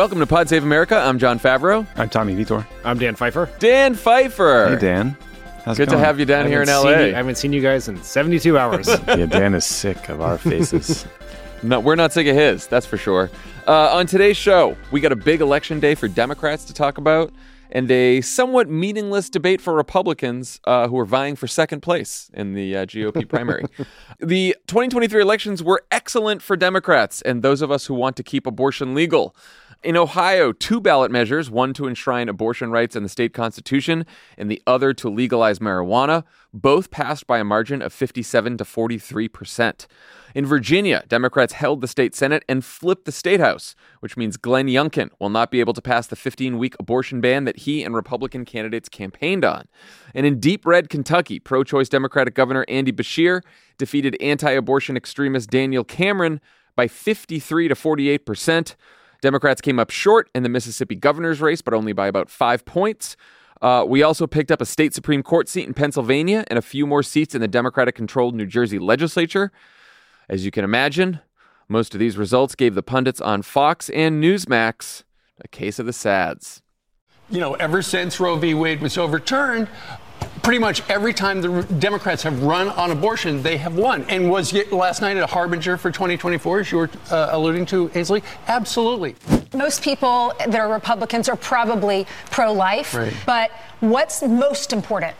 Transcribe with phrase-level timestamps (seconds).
[0.00, 0.96] Welcome to Pod Save America.
[0.96, 1.86] I'm Jon Favreau.
[1.94, 2.66] I'm Tommy Vietor.
[2.86, 3.50] I'm Dan Pfeiffer.
[3.58, 4.70] Dan Pfeiffer.
[4.70, 5.14] Hey, Dan.
[5.66, 6.04] How's Good it to going?
[6.06, 6.88] have you down here in LA.
[6.88, 8.88] you- I haven't seen you guys in 72 hours.
[9.08, 11.04] Yeah, Dan is sick of our faces.
[11.62, 13.30] No, we're not sick of his, that's for sure.
[13.68, 17.30] Uh, on today's show, we got a big election day for Democrats to talk about
[17.70, 22.54] and a somewhat meaningless debate for Republicans uh, who are vying for second place in
[22.54, 23.64] the uh, GOP primary.
[24.20, 28.46] the 2023 elections were excellent for Democrats and those of us who want to keep
[28.46, 29.36] abortion legal.
[29.82, 34.04] In Ohio, two ballot measures, one to enshrine abortion rights in the state constitution
[34.36, 39.26] and the other to legalize marijuana, both passed by a margin of 57 to 43
[39.28, 39.86] percent.
[40.34, 44.66] In Virginia, Democrats held the state Senate and flipped the state House, which means Glenn
[44.66, 47.94] Youngkin will not be able to pass the 15 week abortion ban that he and
[47.94, 49.66] Republican candidates campaigned on.
[50.14, 53.40] And in deep red Kentucky, pro choice Democratic Governor Andy Beshear
[53.78, 56.42] defeated anti abortion extremist Daniel Cameron
[56.76, 58.76] by 53 to 48 percent.
[59.20, 63.16] Democrats came up short in the Mississippi governor's race, but only by about five points.
[63.62, 66.86] Uh, we also picked up a state Supreme Court seat in Pennsylvania and a few
[66.86, 69.52] more seats in the Democratic controlled New Jersey legislature.
[70.28, 71.20] As you can imagine,
[71.68, 75.04] most of these results gave the pundits on Fox and Newsmax
[75.42, 76.62] a case of the sads.
[77.30, 78.54] you know, ever since Roe v.
[78.54, 79.68] Wade was overturned,
[80.42, 84.04] pretty much every time the Democrats have run on abortion, they have won.
[84.08, 88.22] And was last night a harbinger for 2024, as you were uh, alluding to, Ainsley?
[88.48, 89.16] Absolutely.
[89.54, 93.12] Most people that are Republicans are probably pro life, Right.
[93.26, 95.16] but what's most important?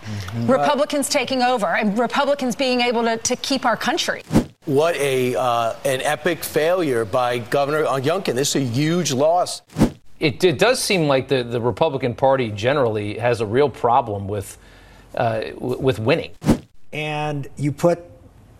[0.46, 4.22] Republicans taking over and Republicans being able to, to keep our country.
[4.66, 8.34] What a uh, an epic failure by Governor Youngkin.
[8.34, 9.62] This is a huge loss.
[10.20, 14.58] it, it does seem like the, the Republican Party generally has a real problem with
[15.14, 16.32] uh, w- with winning.
[16.92, 18.00] and you put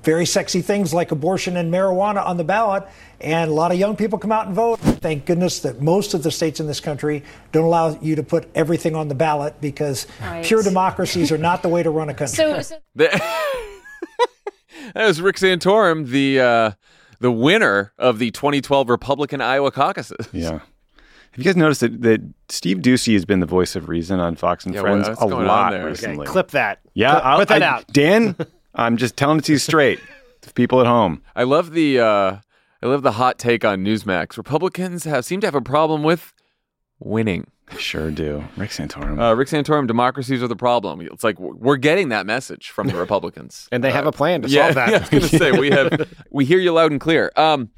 [0.03, 2.84] very sexy things like abortion and marijuana on the ballot,
[3.21, 4.78] and a lot of young people come out and vote.
[4.81, 7.22] Thank goodness that most of the states in this country
[7.53, 10.43] don't allow you to put everything on the ballot because Right.
[10.44, 12.34] pure democracies are not the way to run a country.
[12.37, 13.21] So, so That
[14.94, 16.71] was Rick Santorum, the uh,
[17.21, 20.28] the winner of the 2012 Republican Iowa caucuses.
[20.33, 20.60] yeah.
[21.32, 24.34] Have you guys noticed that, that Steve Doocy has been the voice of reason on
[24.36, 25.80] Fox and Yeah, Friends what's a going on lot there?
[25.82, 26.26] Okay, recently?
[26.26, 26.80] Clip that.
[26.94, 27.86] Yeah, Clip- I'll- put that I- out.
[27.88, 28.36] Dan,
[28.74, 30.00] I'm just telling it to you straight.
[30.42, 31.22] The people at home.
[31.36, 32.36] I love the uh,
[32.82, 34.36] I love the hot take on Newsmax.
[34.38, 36.32] Republicans have seem to have a problem with
[36.98, 37.47] winning.
[37.78, 38.42] Sure do.
[38.56, 39.20] Rick Santorum.
[39.20, 41.00] Uh, Rick Santorum, democracies are the problem.
[41.02, 44.48] It's like we're getting that message from the Republicans, And they have a plan to
[44.48, 44.88] yeah, solve that.
[44.91, 47.30] yeah, I was going to say we have we hear you loud and clear.
[47.36, 47.70] Um,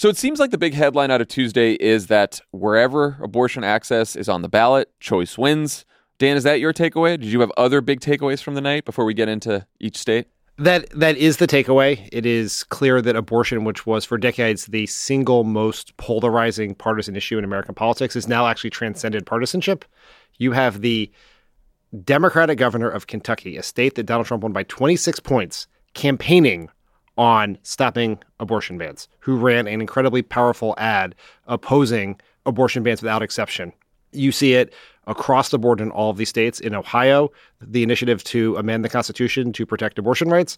[0.00, 4.16] so it seems like the big headline out of Tuesday is that wherever abortion access
[4.16, 5.84] is on the ballot, choice wins.
[6.16, 7.20] Dan, is that your takeaway?
[7.20, 10.28] Did you have other big takeaways from the night before we get into each state?
[10.56, 12.08] That that is the takeaway.
[12.12, 17.36] It is clear that abortion, which was for decades the single most polarizing partisan issue
[17.36, 19.84] in American politics, is now actually transcended partisanship.
[20.38, 21.10] You have the
[22.04, 26.70] Democratic governor of Kentucky, a state that Donald Trump won by 26 points, campaigning
[27.16, 31.14] on stopping abortion bans, who ran an incredibly powerful ad
[31.46, 33.72] opposing abortion bans without exception.
[34.12, 34.72] You see it
[35.06, 36.60] across the board in all of these states.
[36.60, 40.56] In Ohio, the initiative to amend the Constitution to protect abortion rights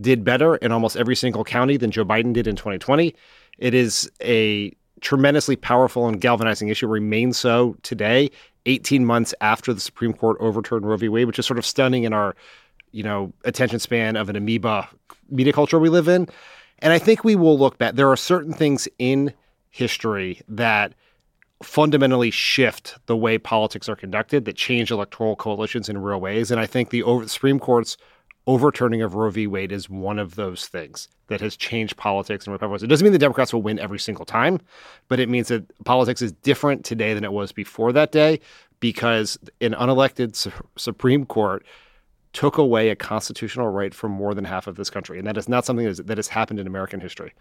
[0.00, 3.14] did better in almost every single county than Joe Biden did in 2020.
[3.58, 8.30] It is a tremendously powerful and galvanizing issue, remains so today,
[8.66, 11.08] 18 months after the Supreme Court overturned Roe v.
[11.08, 12.36] Wade, which is sort of stunning in our,
[12.92, 14.88] you know, attention span of an amoeba
[15.30, 16.28] media culture we live in.
[16.78, 17.94] And I think we will look back.
[17.94, 19.32] There are certain things in
[19.70, 20.94] history that
[21.62, 26.50] fundamentally shift the way politics are conducted that change electoral coalitions in real ways.
[26.50, 27.96] And I think the over, Supreme Court's
[28.46, 29.46] overturning of Roe v.
[29.46, 32.82] Wade is one of those things that has changed politics and Republicans.
[32.82, 34.60] It doesn't mean the Democrats will win every single time,
[35.08, 38.40] but it means that politics is different today than it was before that day
[38.80, 41.64] because an unelected su- Supreme Court
[42.32, 45.18] took away a constitutional right from more than half of this country.
[45.18, 47.32] And that is not something that, is, that has happened in American history.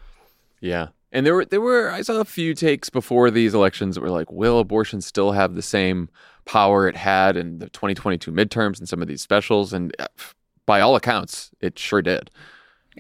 [0.60, 0.90] Yeah.
[1.12, 4.10] And there were there were I saw a few takes before these elections that were
[4.10, 6.10] like, will abortion still have the same
[6.46, 9.74] power it had in the 2022 midterms and some of these specials?
[9.74, 10.08] And uh,
[10.66, 12.30] by all accounts, it sure did.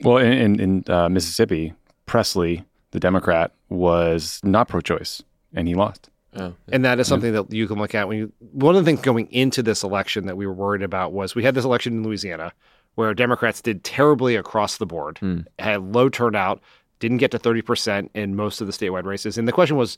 [0.03, 1.73] Well, in, in, in uh, Mississippi,
[2.05, 5.21] Presley, the Democrat, was not pro choice
[5.53, 6.09] and he lost.
[6.33, 8.33] Oh, And that is something that you can look at when you.
[8.39, 11.43] One of the things going into this election that we were worried about was we
[11.43, 12.53] had this election in Louisiana
[12.95, 15.39] where Democrats did terribly across the board, hmm.
[15.59, 16.61] had low turnout,
[16.99, 19.37] didn't get to 30% in most of the statewide races.
[19.37, 19.97] And the question was,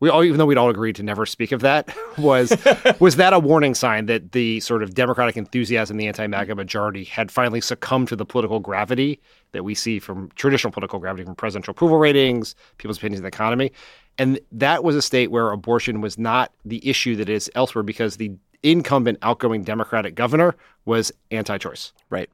[0.00, 2.52] we all, even though we'd all agreed to never speak of that, was
[2.98, 7.30] was that a warning sign that the sort of Democratic enthusiasm, the anti-MAGA majority, had
[7.30, 9.20] finally succumbed to the political gravity
[9.52, 13.28] that we see from traditional political gravity, from presidential approval ratings, people's opinions of the
[13.28, 13.70] economy?
[14.18, 18.16] And that was a state where abortion was not the issue that is elsewhere because
[18.16, 18.32] the
[18.62, 20.54] incumbent outgoing Democratic governor
[20.84, 21.92] was anti choice.
[22.10, 22.30] Right.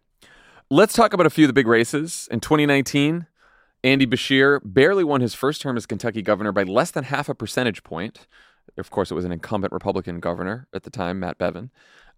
[0.70, 2.28] Let's talk about a few of the big races.
[2.30, 3.26] In 2019,
[3.84, 7.34] Andy Beshear barely won his first term as Kentucky governor by less than half a
[7.34, 8.26] percentage point.
[8.76, 11.70] Of course, it was an incumbent Republican governor at the time, Matt Bevin.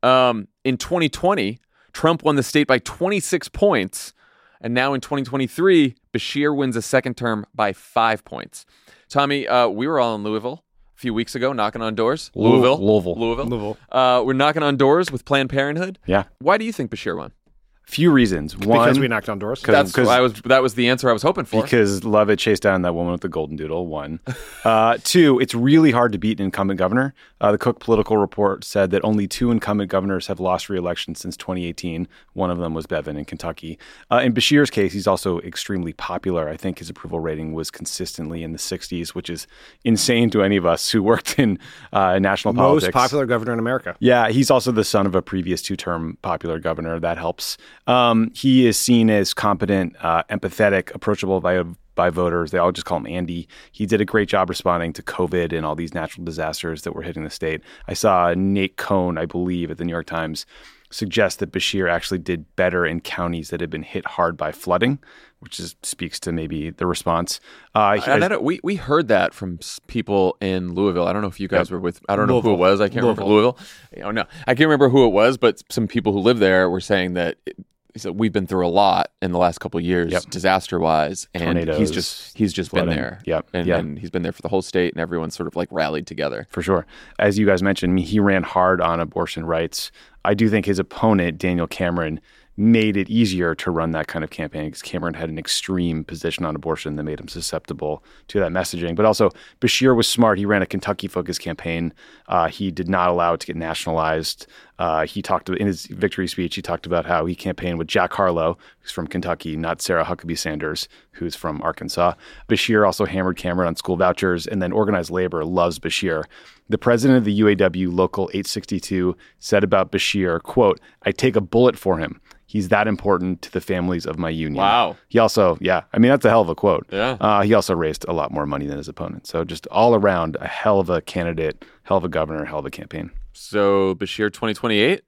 [0.03, 1.59] Um, in 2020,
[1.93, 4.15] Trump won the state by 26 points.
[4.61, 8.67] And now in 2023, Beshear wins a second term by five points.
[9.09, 10.65] Tommy, uh, we were all in Louisville
[10.97, 12.31] a few weeks ago, knocking on doors.
[12.35, 13.15] Louisville, Louisville.
[13.17, 13.77] Louisville, Louisville.
[13.91, 15.99] Uh, we're knocking on doors with Planned Parenthood.
[16.07, 16.25] Yeah.
[16.41, 17.33] Why do you think Beshear won?
[17.82, 18.56] Few reasons.
[18.56, 19.62] One, Because we knocked on doors.
[19.62, 20.35] That's cause, I was.
[20.43, 21.62] That was the answer I was hoping for.
[21.62, 23.88] because Lovett chased down that woman with the golden doodle.
[23.88, 24.21] One,
[24.65, 25.41] uh, two.
[25.41, 27.15] It's really hard to beat an incumbent governor.
[27.41, 31.37] Uh, the Cook Political Report said that only two incumbent governors have lost re-election since
[31.37, 32.06] 2018.
[32.35, 33.77] One of them was Bevin in Kentucky.
[34.09, 36.49] Uh, in Beshear's case, he's also extremely popular.
[36.49, 39.49] I think his approval rating was consistently in the 60s, which is
[39.85, 41.59] insane to any of us who worked in
[41.93, 42.94] uh, national Most politics.
[42.94, 43.97] Most popular governor in America.
[43.99, 47.00] Yeah, he's also the son of a previous two-term popular governor.
[47.00, 47.56] That helps.
[47.87, 51.62] Um, he is seen as competent, uh, empathetic, approachable by
[51.94, 52.50] by voters.
[52.50, 53.46] They all just call him Andy.
[53.72, 57.02] He did a great job responding to COVID and all these natural disasters that were
[57.02, 57.61] hitting the state.
[57.88, 60.46] I saw Nate Cohn, I believe, at the New York Times
[60.91, 64.99] suggest that Beshear actually did better in counties that had been hit hard by flooding,
[65.39, 67.41] which is, speaks to maybe the response.
[67.75, 71.07] Uh, he- And I we we heard that from people in Louisville.
[71.07, 72.01] I don't know if you guys were with.
[72.09, 72.81] I don't know who it was.
[72.81, 73.59] I can't remember Louisville.
[74.03, 75.37] Oh no, I can't remember who it was.
[75.39, 77.37] But some people who live there were saying that.
[77.47, 77.57] It,
[77.93, 80.31] he said, we've been through a lot in the last couple of years, Yep.
[80.31, 83.19] disaster wise, and he's just he's just been there.
[83.27, 83.79] Yep, and, yeah.
[83.79, 86.47] and he's been there for the whole state, and everyone's sort of like rallied together.
[86.51, 86.87] for sure.
[87.19, 89.91] As you guys mentioned, he ran hard on abortion rights.
[90.25, 92.20] I do think his opponent, Daniel Cameron,
[92.61, 96.45] made it easier to run that kind of campaign because Cameron had an extreme position
[96.45, 98.95] on abortion that made him susceptible to that messaging.
[98.95, 99.31] But also,
[99.61, 100.39] Beshear was smart.
[100.39, 101.95] He ran a Kentucky focused campaign.
[102.29, 104.47] Uh, he did not allow it to get nationalized.
[104.79, 106.55] Uh, he talked in his victory speech.
[106.55, 110.39] He talked about how he campaigned with Jack Harlow, who's from Kentucky, not Sarah Huckabee
[110.39, 112.13] Sanders, who's from Arkansas.
[112.47, 116.25] Beshear also hammered Cameron on school vouchers, and then organized labor loves Beshear.
[116.69, 121.77] The president of the UAW Local 862 said about Beshear, "quote I take a bullet
[121.79, 124.61] for him." He's that important to the families of my union.
[124.61, 124.97] Wow.
[125.06, 126.85] He also, yeah, I mean, that's a hell of a quote.
[126.91, 127.17] Yeah.
[127.20, 129.29] Uh, he also raised a lot more money than his opponent.
[129.29, 132.67] So just all around, a hell of a candidate, hell of a governor, hell of
[132.67, 133.12] a campaign.
[133.35, 135.02] So Beshear, twenty twenty eight.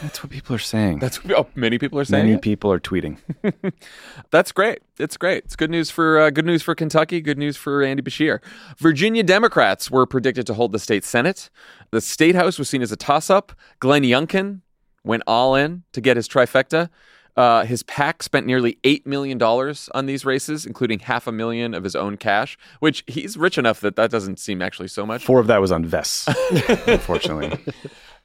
[0.00, 1.00] That's what people are saying.
[1.00, 2.24] That's oh, many people are saying.
[2.24, 2.42] Many it?
[2.42, 3.18] people are tweeting.
[4.30, 4.78] That's great.
[4.98, 5.44] It's great.
[5.44, 7.20] It's good news for uh, good news for Kentucky.
[7.20, 8.40] Good news for Andy Beshear.
[8.78, 11.50] Virginia Democrats were predicted to hold the state senate.
[11.90, 13.52] The state house was seen as a toss-up.
[13.80, 14.60] Glenn Youngkin
[15.04, 16.88] went all in to get his trifecta.
[17.36, 21.74] Uh, his PAC spent nearly eight million dollars on these races, including half a million
[21.74, 22.56] of his own cash.
[22.78, 25.24] Which he's rich enough that that doesn't seem actually so much.
[25.24, 26.28] Four of that was on vests,
[26.86, 27.58] unfortunately.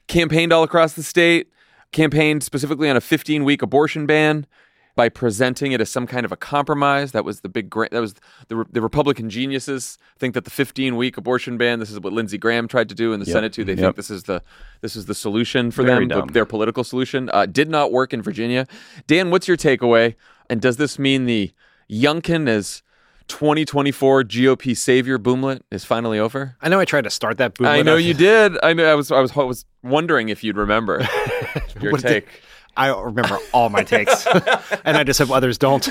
[0.06, 1.48] campaigned all across the state,
[1.92, 4.46] campaigned specifically on a 15 week abortion ban
[4.96, 7.12] by presenting it as some kind of a compromise.
[7.12, 8.14] That was the big, gra- that was
[8.48, 12.38] the, the Republican geniuses think that the 15 week abortion ban, this is what Lindsey
[12.38, 13.32] Graham tried to do in the Yep.
[13.32, 13.64] Senate too.
[13.64, 13.80] They Yep.
[13.80, 14.42] think this is the,
[14.80, 17.30] this is the solution for Very them, the- their political solution.
[17.32, 18.66] Uh, did not work in Virginia.
[19.06, 20.14] Dan, what's your takeaway?
[20.48, 21.52] And does this mean the
[21.90, 22.82] Youngkin as
[23.28, 26.56] 2024 GOP savior boomlet is finally over?
[26.60, 27.68] I know I tried to start that boomlet.
[27.68, 28.58] I know you did.
[28.62, 28.84] I know.
[28.90, 29.10] I was.
[29.12, 29.36] I was.
[29.36, 30.98] I was wondering if you'd remember
[31.80, 32.28] your What did- take.
[32.76, 34.26] I remember all my takes,
[34.84, 35.88] and I just hope others don't.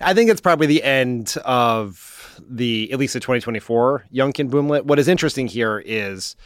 [0.00, 4.84] I think it's probably the end of the at least the 2024 Youngkin boomlet.
[4.84, 6.36] What is interesting here is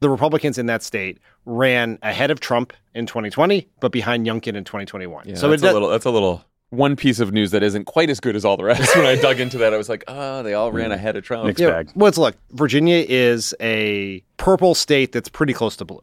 [0.00, 4.64] the Republicans in that state ran ahead of Trump in 2020, but behind Youngkin in
[4.64, 5.28] 2021.
[5.28, 5.88] Yeah, so that's it a little.
[5.88, 6.44] That's a little.
[6.70, 8.94] One piece of news that isn't quite as good as all the rest.
[8.96, 10.94] when I dug into that, I was like, oh, they all ran mm.
[10.94, 11.46] ahead of Trump.
[11.46, 11.90] Mixed Yeah, bag.
[11.94, 16.02] well, it's look, Virginia is a purple state that's pretty close to blue.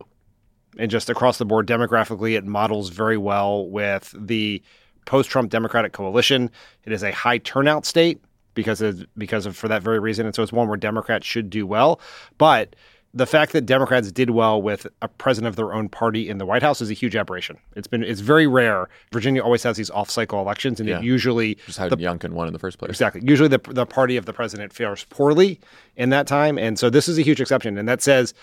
[0.78, 4.62] And just across the board, demographically, it models very well with the
[5.06, 6.50] post Trump Democratic coalition.
[6.84, 8.22] It is a high turnout state
[8.56, 10.26] because of, because of for that very reason.
[10.26, 12.00] And so it's one where Democrats should do well.
[12.38, 12.76] But
[13.14, 16.46] the fact that Democrats did well with a president of their own party in the
[16.46, 17.58] White House is a huge aberration.
[17.78, 18.90] It's been it's very rare.
[19.14, 20.98] Virginia always has these off cycle elections, and Yeah.
[21.00, 22.90] it usually Just how the Youngkin won in the first place.
[22.90, 23.22] Exactly.
[23.24, 25.62] Usually the the party of the president fares poorly
[25.96, 28.34] in that time, and so this is a huge exception, and that says.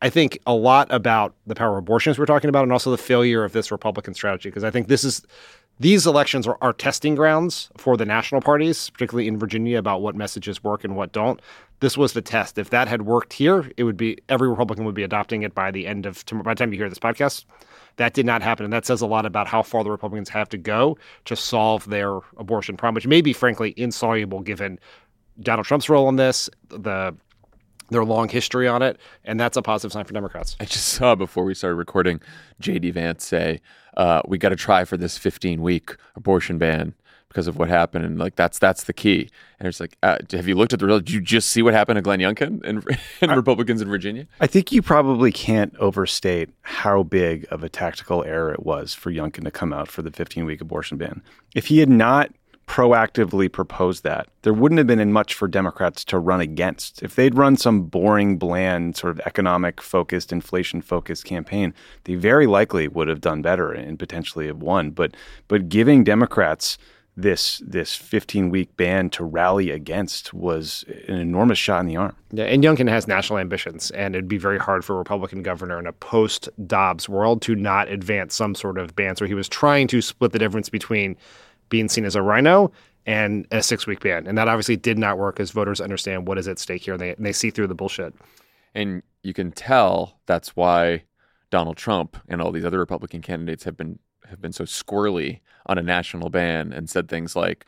[0.00, 2.98] I think a lot about the power of abortions we're talking about, and also the
[2.98, 4.48] failure of this Republican strategy.
[4.48, 5.22] Because I think this is
[5.80, 10.16] these elections are, are testing grounds for the national parties, particularly in Virginia, about what
[10.16, 11.40] messages work and what don't.
[11.80, 12.58] This was the test.
[12.58, 15.70] If that had worked here, it would be every Republican would be adopting it by
[15.70, 17.44] the end of by the time you hear this podcast.
[17.96, 20.48] That did not happen, and that says a lot about how far the Republicans have
[20.50, 24.78] to go to solve their abortion problem, which may be frankly insoluble given
[25.40, 27.14] Donald Trump's role in this, the
[27.88, 30.56] their long history on it, and that's a positive sign for Democrats.
[30.60, 32.20] I just saw before we started recording
[32.60, 32.90] J.D.
[32.92, 33.60] Vance say,
[33.96, 36.94] uh, "We got to try for this 15 week abortion ban."
[37.28, 39.28] Because of what happened, and like that's that's the key.
[39.58, 40.98] And it's like, uh, have you looked at the real?
[40.98, 42.82] Did you just see what happened to Glenn Youngkin and,
[43.20, 44.26] and Republicans in Virginia?
[44.40, 49.12] I think you probably can't overstate how big of a tactical error it was for
[49.12, 51.22] Youngkin to come out for the 15 week abortion ban.
[51.54, 52.32] If he had not
[52.68, 57.02] proactively proposed that, there wouldn't have been much for Democrats to run against.
[57.02, 61.72] If they'd run some boring, bland, sort of economic focused, inflation focused campaign,
[62.04, 64.90] they very likely would have done better and potentially have won.
[64.90, 65.16] But
[65.48, 66.78] but giving Democrats
[67.16, 72.14] this this 15 week ban to rally against was an enormous shot in the arm.
[72.32, 75.80] Yeah, and Youngkin has national ambitions, and it'd be very hard for a Republican governor
[75.80, 79.16] in a post Dobbs world to not advance some sort of ban.
[79.16, 81.16] So he was trying to split the difference between
[81.68, 82.70] being seen as a rhino
[83.06, 84.26] and a six week ban.
[84.26, 87.00] And that obviously did not work as voters understand what is at stake here and
[87.00, 88.14] they, and they see through the bullshit.
[88.74, 91.04] And you can tell that's why
[91.50, 93.98] Donald Trump and all these other Republican candidates have been
[94.28, 97.66] have been so squirrely on a national ban and said things like,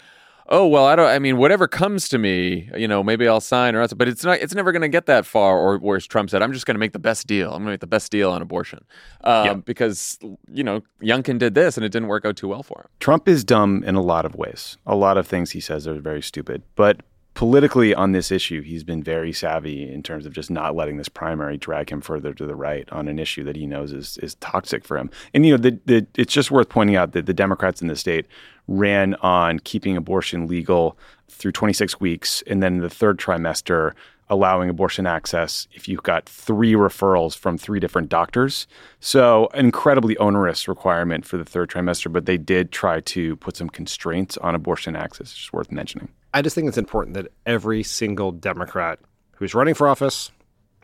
[0.50, 1.06] "Oh well, I don't.
[1.08, 4.24] I mean, whatever comes to me, you know, maybe I'll sign or else." But it's
[4.24, 4.38] not.
[4.40, 5.56] It's never going to get that far.
[5.58, 7.48] Or whereas Trump said, "I'm just going to make the best deal.
[7.48, 8.84] I'm going to make the best deal on abortion,"
[9.24, 9.54] um, Yeah.
[9.54, 10.18] because
[10.52, 12.88] you know Youngkin did this and it didn't work out too well for him.
[13.00, 14.76] Trump is dumb in a lot of ways.
[14.86, 16.62] A lot of things he says are very stupid.
[16.74, 17.00] But
[17.40, 21.08] politically on this issue, he's been very savvy in terms of just not letting this
[21.08, 24.34] primary drag him further to the right on an issue that he knows is is
[24.40, 25.10] toxic for him.
[25.32, 27.96] And you know, the, the, it's just worth pointing out that the Democrats in the
[27.96, 28.26] state
[28.68, 30.98] ran on keeping abortion legal
[31.30, 33.92] through 26 weeks, and then the third trimester
[34.28, 38.66] allowing abortion access if you've got three referrals from three different doctors.
[39.00, 43.56] So, an incredibly onerous requirement for the third trimester, but they did try to put
[43.56, 45.32] some constraints on abortion access.
[45.32, 46.10] It's worth mentioning.
[46.32, 48.98] I just think it's important that every single Democrat
[49.32, 50.30] who's running for office,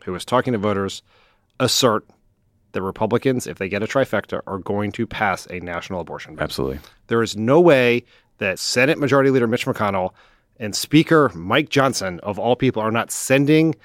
[0.03, 1.01] who is talking to voters,
[1.59, 2.05] assert
[2.73, 6.43] that Republicans, if they get a trifecta, are going to pass a national abortion ban.
[6.43, 6.79] Absolutely.
[7.07, 8.03] There is no way
[8.39, 10.11] that Senate Majority Leader Mitch McConnell
[10.59, 13.75] and Speaker Mike Johnson, of all people, are not sending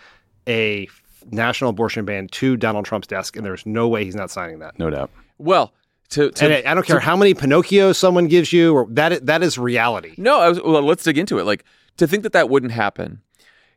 [0.49, 0.88] a
[1.31, 4.78] national abortion ban to Donald Trump's desk, and there's no way he's not signing that.
[4.78, 5.11] No doubt.
[5.38, 5.73] Well,
[6.12, 9.42] to, to And I don't care how many Pinocchios someone gives you, or that that
[9.42, 10.14] is reality.
[10.16, 11.45] No, I was, well, let's dig into it.
[11.45, 11.64] Like
[11.97, 13.23] to think that that wouldn't happen,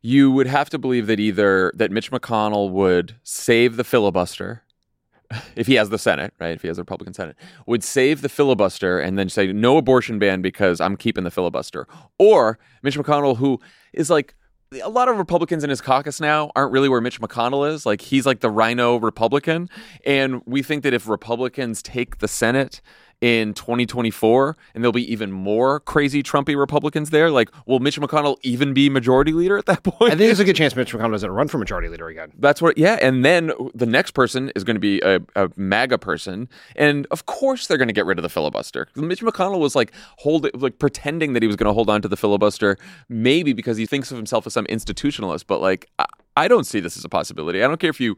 [0.01, 4.63] you would have to believe that either that Mitch McConnell would save the filibuster
[5.56, 6.56] if he has the Senate, right?
[6.56, 10.20] If he has the Republican Senate, would save the filibuster and then say no abortion
[10.20, 11.88] ban because I'm keeping the filibuster,
[12.20, 13.60] or Mitch McConnell, who
[13.94, 14.36] is like.
[14.84, 17.86] A lot of Republicans in his caucus now aren't really where Mitch McConnell is.
[17.86, 19.70] Like he's like the rhino Republican,
[20.05, 22.82] and we think that if Republicans take the Senate
[23.22, 27.30] in 2024 and there'll be even more crazy Trumpy Republicans there.
[27.32, 30.14] Like, will Mitch McConnell even be majority leader at that point?
[30.14, 32.32] I think there's a good chance Mitch McConnell doesn't run for majority leader again.
[32.38, 32.98] That's what, yeah.
[33.02, 37.26] And then the next person is going to be a, a MAGA person, and of
[37.26, 38.88] course they're going to get rid of the filibuster.
[38.96, 42.08] Mitch McConnell was like holding, like pretending that he was going to hold on to
[42.08, 42.78] the filibuster,
[43.10, 45.46] maybe because he thinks of himself as some institutionalist.
[45.48, 46.06] But like, I,
[46.38, 47.63] I don't see this as a possibility.
[47.63, 48.18] I don't care if you,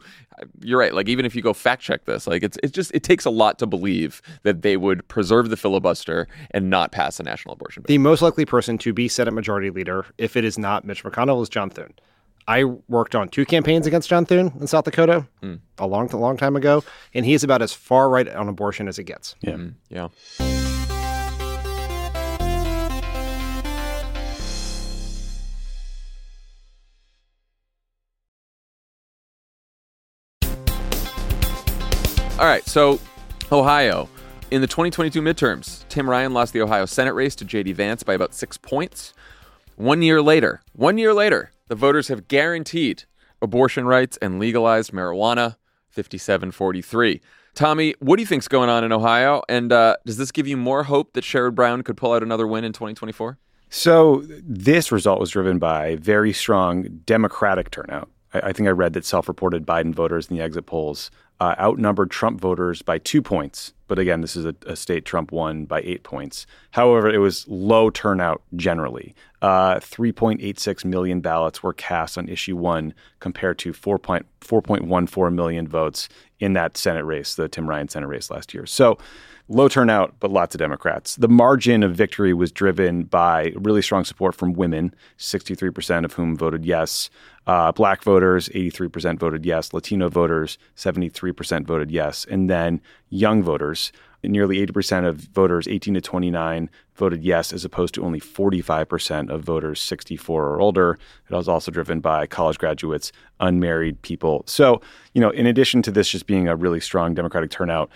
[0.61, 0.93] you're right.
[0.93, 3.29] Like, even if you go fact check this, like it's it's just it takes a
[3.29, 7.83] lot to believe that they would preserve the filibuster and not pass a national abortion
[7.83, 7.87] ban.
[7.87, 11.41] The most likely person to be Senate Majority Leader, if it is not Mitch McConnell,
[11.41, 11.93] is John Thune.
[12.47, 15.55] I worked on two campaigns against John Thune in South Dakota hmm.
[15.77, 16.83] a long, a long time ago,
[17.13, 19.35] and he is about as far right on abortion as it gets.
[19.41, 19.55] Yeah.
[19.55, 19.69] Hmm.
[19.89, 20.07] Yeah.
[32.39, 32.99] All right, so
[33.51, 34.07] Ohio.
[34.51, 37.73] In the 2022 midterms, Tim Ryan lost the Ohio Senate race to J.D.
[37.73, 39.15] Vance by about six points.
[39.75, 43.05] One year later, one year later, the voters have guaranteed
[43.41, 45.55] abortion rights and legalized marijuana
[45.89, 47.21] 57 43.
[47.55, 49.41] Tommy, what do you think's going on in Ohio?
[49.49, 52.45] And uh, does this give you more hope that Sherrod Brown could pull out another
[52.45, 53.39] win in 2024?
[53.69, 58.11] So this result was driven by very strong Democratic turnout.
[58.31, 62.11] I, I think I read that self-reported Biden voters in the exit polls uh, outnumbered
[62.11, 63.73] Trump voters by two points.
[63.87, 66.45] But again, this is a, a state Trump won by eight points.
[66.71, 69.15] However, it was low turnout generally.
[69.41, 73.99] Uh, 3.86 million ballots were cast on issue one compared to 4.
[73.99, 78.65] 4.14 million votes in that Senate race, the Tim Ryan Senate race last year.
[78.65, 78.97] So
[79.49, 81.15] low turnout, but lots of Democrats.
[81.15, 86.35] The margin of victory was driven by really strong support from women, 63% of whom
[86.35, 87.09] voted yes.
[87.45, 89.73] Uh, black voters, 83% voted yes.
[89.73, 92.25] Latino voters, 73% voted yes.
[92.29, 97.93] And then young voters, nearly 80% of voters 18 to 29 voted yes, as opposed
[97.93, 100.97] to only 45% of voters 64 or older.
[101.29, 104.43] It was also driven by college graduates, unmarried people.
[104.45, 104.81] So,
[105.13, 107.89] you know, in addition to this just being a really strong Democratic turnout,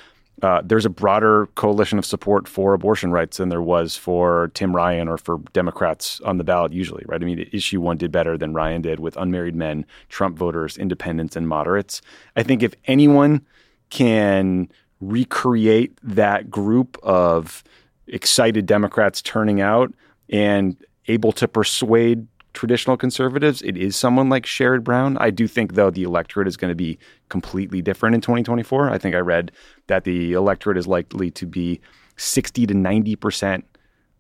[0.44, 4.76] uh, there's a broader coalition of support for abortion rights than there was for Tim
[4.76, 7.22] Ryan or for Democrats on the ballot usually, right?
[7.22, 11.36] I mean, issue one did better than Ryan did with unmarried men, Trump voters, independents,
[11.36, 12.02] and moderates.
[12.36, 13.46] I think if anyone
[13.90, 14.70] can
[15.00, 17.64] recreate that group of
[18.08, 19.94] excited Democrats turning out
[20.30, 25.18] and able to persuade traditional conservatives, it is someone like Sherrod Brown.
[25.18, 26.98] I do think, though, the electorate is going to be
[27.30, 28.90] completely different in 2024.
[28.90, 29.52] I think I read
[29.88, 31.80] that the electorate is likely to be
[32.18, 33.66] 60 to 90 percent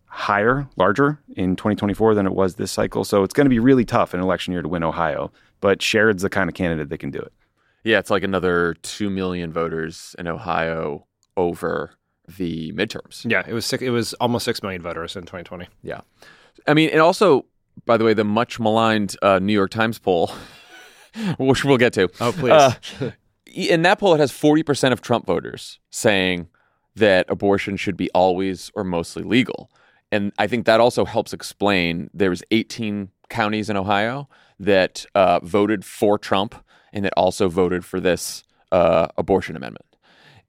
[0.05, 3.05] higher, larger in 2024 than it was this cycle.
[3.05, 5.31] So it's going to be really tough in election year to win Ohio.
[5.61, 7.31] But Sherrod's the kind of candidate that can do it.
[7.83, 11.07] Yeah, it's like another 2 million voters in Ohio
[11.37, 11.91] over
[12.27, 13.29] the midterms.
[13.29, 15.67] Yeah, it was six, it was almost 6 million voters in 2020.
[15.81, 16.01] Yeah.
[16.67, 17.45] I mean, and also
[17.85, 20.31] by the way, the much maligned uh, New York Times poll,
[21.37, 22.09] which we'll get to.
[22.19, 22.51] Oh, please.
[22.51, 23.11] Uh,
[23.45, 26.47] in that poll, it has 40% of Trump voters saying
[26.95, 29.71] that abortion should be always or mostly legal.
[30.11, 34.27] And I think that also helps explain there's 18 counties in Ohio
[34.59, 36.55] that uh, voted for Trump
[36.93, 39.85] and that also voted for this uh, abortion amendment.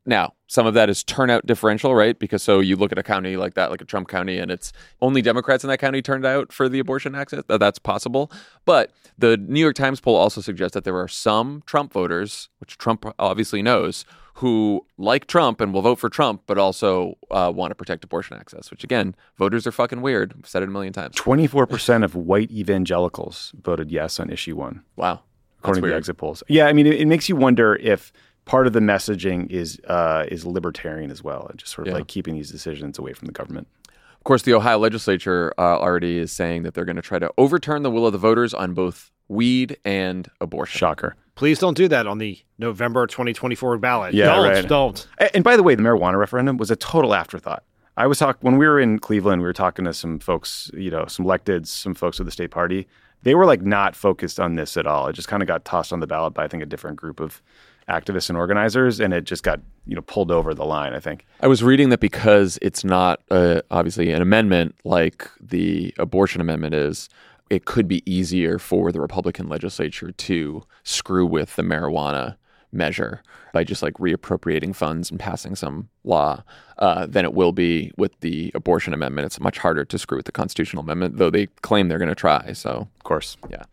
[0.05, 2.19] Now, some of that is turnout differential, right?
[2.19, 4.73] Because so you look at a county like that, like a Trump county, and it's
[5.01, 7.45] only Democrats in that county turned out for the abortion access.
[7.47, 8.31] That's possible.
[8.65, 12.79] But the New York Times poll also suggests that there are some Trump voters, which
[12.79, 14.05] Trump obviously knows,
[14.35, 18.37] who like Trump and will vote for Trump, but also uh, want to protect abortion
[18.37, 20.35] access, which again, voters are fucking weird.
[20.37, 21.15] I've said it a million times.
[21.17, 24.83] 24% of white evangelicals voted yes on issue one.
[24.97, 25.21] Wow.
[25.61, 26.43] According to the exit polls.
[26.49, 28.13] Yeah, I mean, it, it makes you wonder if
[28.45, 31.99] part of the messaging is uh, is libertarian as well, and just sort of yeah.
[31.99, 33.69] like keeping these decisions away from the government.
[33.89, 37.33] Of course, the Ohio legislature uh, already is saying that they're going to try to
[37.39, 40.79] overturn the will of the voters on both weed and abortion.
[40.79, 41.17] Shocker.
[41.35, 44.15] Please don't do that on the November 2024 ballot.
[44.15, 44.69] Yeah, don't, right.
[44.69, 45.09] don't.
[45.35, 47.65] And by the way, the marijuana referendum was a total afterthought.
[47.97, 49.43] I was talking when we were in Cleveland.
[49.43, 52.51] We were talking to some folks, you know, some electeds, some folks of the state
[52.51, 52.87] party.
[53.23, 55.09] They were like not focused on this at all.
[55.09, 57.21] It just kind of got tossed on the ballot by I think a different group
[57.21, 57.43] of
[57.89, 60.95] activists and organizers, and it just got you know pulled over the line.
[60.95, 65.95] I think I was reading that because it's not uh, obviously an amendment like the
[65.99, 67.09] abortion amendment is.
[67.51, 72.37] It could be easier for the Republican legislature to screw with the marijuana
[72.73, 76.43] measure by just like reappropriating funds and passing some law
[76.79, 79.27] uh, than it will be with the abortion amendment.
[79.27, 82.15] It's much harder to screw with the constitutional amendment, though they claim they're going to
[82.15, 82.53] try.
[82.55, 83.65] So, of course, yeah.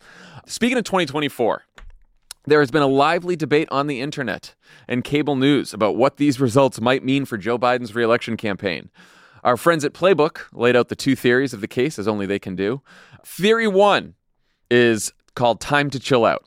[0.45, 1.63] Speaking of 2024,
[2.45, 4.55] there has been a lively debate on the internet
[4.87, 8.89] and cable news about what these results might mean for Joe Biden's reelection campaign.
[9.43, 12.39] Our friends at Playbook laid out the two theories of the case as only they
[12.39, 12.81] can do.
[13.25, 14.15] Theory one
[14.69, 16.45] is called time to chill out.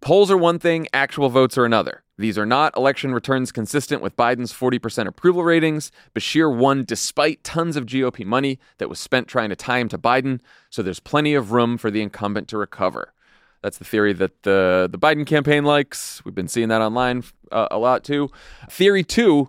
[0.00, 2.02] Polls are one thing, actual votes are another.
[2.16, 5.90] These are not election returns consistent with Biden's 40% approval ratings.
[6.14, 9.98] Beshear won despite tons of GOP money that was spent trying to tie him to
[9.98, 13.12] Biden, so there's plenty of room for the incumbent to recover.
[13.64, 16.22] That's the theory that the the Biden campaign likes.
[16.22, 18.28] We've been seeing that online uh, a lot too.
[18.68, 19.48] Theory two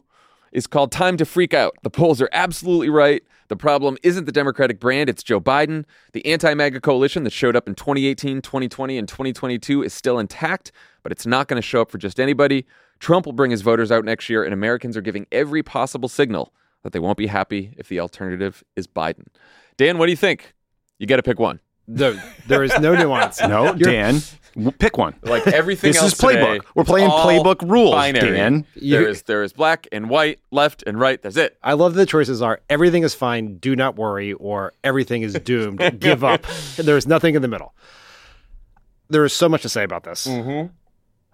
[0.54, 1.76] is called time to freak out.
[1.84, 3.22] The polls are absolutely right.
[3.50, 5.84] The problem isn't the Democratic brand, it's Joe Biden.
[6.14, 10.72] The anti MAGA coalition that showed up in 2018, 2020, and 2022 is still intact,
[11.04, 12.66] but it's not going to show up for just anybody.
[13.00, 16.54] Trump will bring his voters out next year, and Americans are giving every possible signal
[16.84, 19.28] that they won't be happy if the alternative is Biden.
[19.76, 20.54] Dan, what do you think?
[21.00, 21.60] You got to pick one.
[21.88, 23.40] No, there is no nuance.
[23.42, 24.22] no, You're, Dan,
[24.80, 25.16] pick one.
[25.22, 26.54] Like everything this else is playbook.
[26.58, 28.32] Today, We're playing playbook rules, binary.
[28.32, 28.66] Dan.
[28.76, 31.22] There is there is black and white, left and right.
[31.22, 31.58] That's it.
[31.62, 36.00] I love the choices are everything is fine, do not worry, or everything is doomed,
[36.00, 36.46] give up.
[36.78, 37.74] There is nothing in the middle.
[39.10, 40.26] There is so much to say about this.
[40.26, 40.74] Mm-hmm.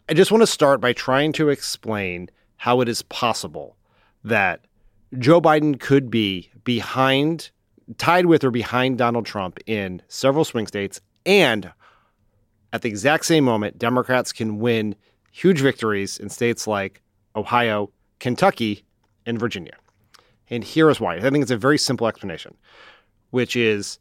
[0.10, 3.78] I just want to start by trying to explain how it is possible
[4.26, 4.66] that
[5.18, 7.52] Joe Biden could be behind
[7.98, 11.02] tied with or behind Donald Trump in several swing states.
[11.26, 11.72] And
[12.74, 14.96] at the exact same moment, Democrats can win
[15.32, 17.02] huge victories in states like
[17.36, 18.84] Ohio, Kentucky,
[19.26, 19.76] and Virginia.
[20.50, 21.16] And here is why.
[21.16, 22.56] I think it's a very simple explanation,
[23.30, 24.00] which is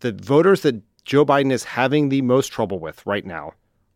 [0.00, 3.52] the voters that Joe Biden is having the most trouble with right now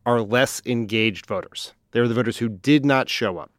[0.06, 1.72] are less engaged voters.
[1.90, 3.50] They're the voters who did not show up.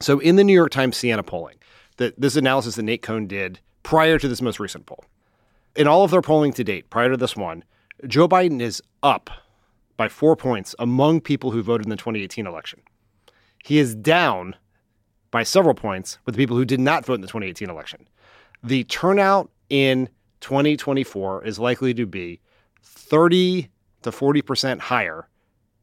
[0.00, 1.56] So in the New York Times Siena polling,
[1.96, 5.04] the, this analysis that Nate Cohn did prior to this most recent poll.
[5.76, 7.62] In all of their polling to date, prior to this one,
[8.08, 9.30] Joe Biden is up
[9.96, 12.80] by four points among people who voted in the 2018 election.
[13.64, 14.56] He is down
[15.30, 18.08] by several points with the people who did not vote in the 2018 election.
[18.64, 20.08] The turnout in
[20.40, 22.40] 2024 is likely to be
[22.82, 23.68] 30
[24.02, 25.28] to 40% higher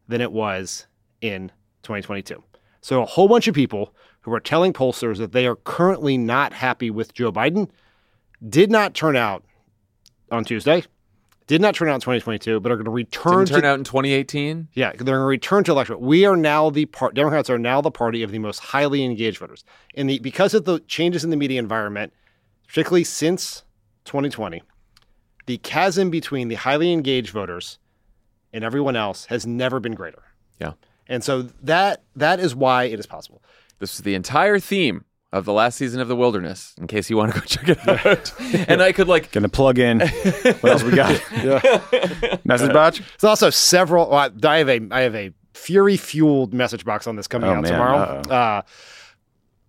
[0.10, 0.88] than it was
[1.22, 2.44] in 2022.
[2.82, 6.52] So, a whole bunch of people who are telling pollsters that they are currently not
[6.52, 7.70] happy with Joe Biden
[8.48, 9.44] did not turn out
[10.32, 10.84] on Tuesday,
[11.48, 13.80] did not turn out in 2022, but are going to return Didn't turn to out
[13.80, 14.70] in 2018.
[14.74, 16.00] yeah, they're going to return to election.
[16.00, 17.16] We are now the part.
[17.16, 19.64] Democrats are now the party of the most highly engaged voters,
[19.96, 22.14] and the because of the changes in the media environment,
[22.68, 23.64] particularly since
[24.06, 24.64] 2020,
[25.46, 27.78] the chasm between the highly engaged voters
[28.54, 30.24] and everyone else has never been greater.
[30.60, 30.74] Yeah.
[31.08, 33.44] And so that that is why it is possible.
[33.80, 35.04] This is the entire theme
[35.34, 37.88] of the last season of The Wilderness, in case you want to go check it
[38.06, 38.32] out.
[38.70, 40.00] and I could like Gonna plug in.
[40.00, 41.20] What else we got?
[42.46, 43.00] Message box?
[43.20, 44.10] There's also several.
[44.12, 47.54] Well, I have a I have a fury fueled message box on this coming Oh,
[47.56, 47.72] out man.
[47.72, 47.98] tomorrow.
[47.98, 48.34] Uh-oh.
[48.36, 48.62] Uh,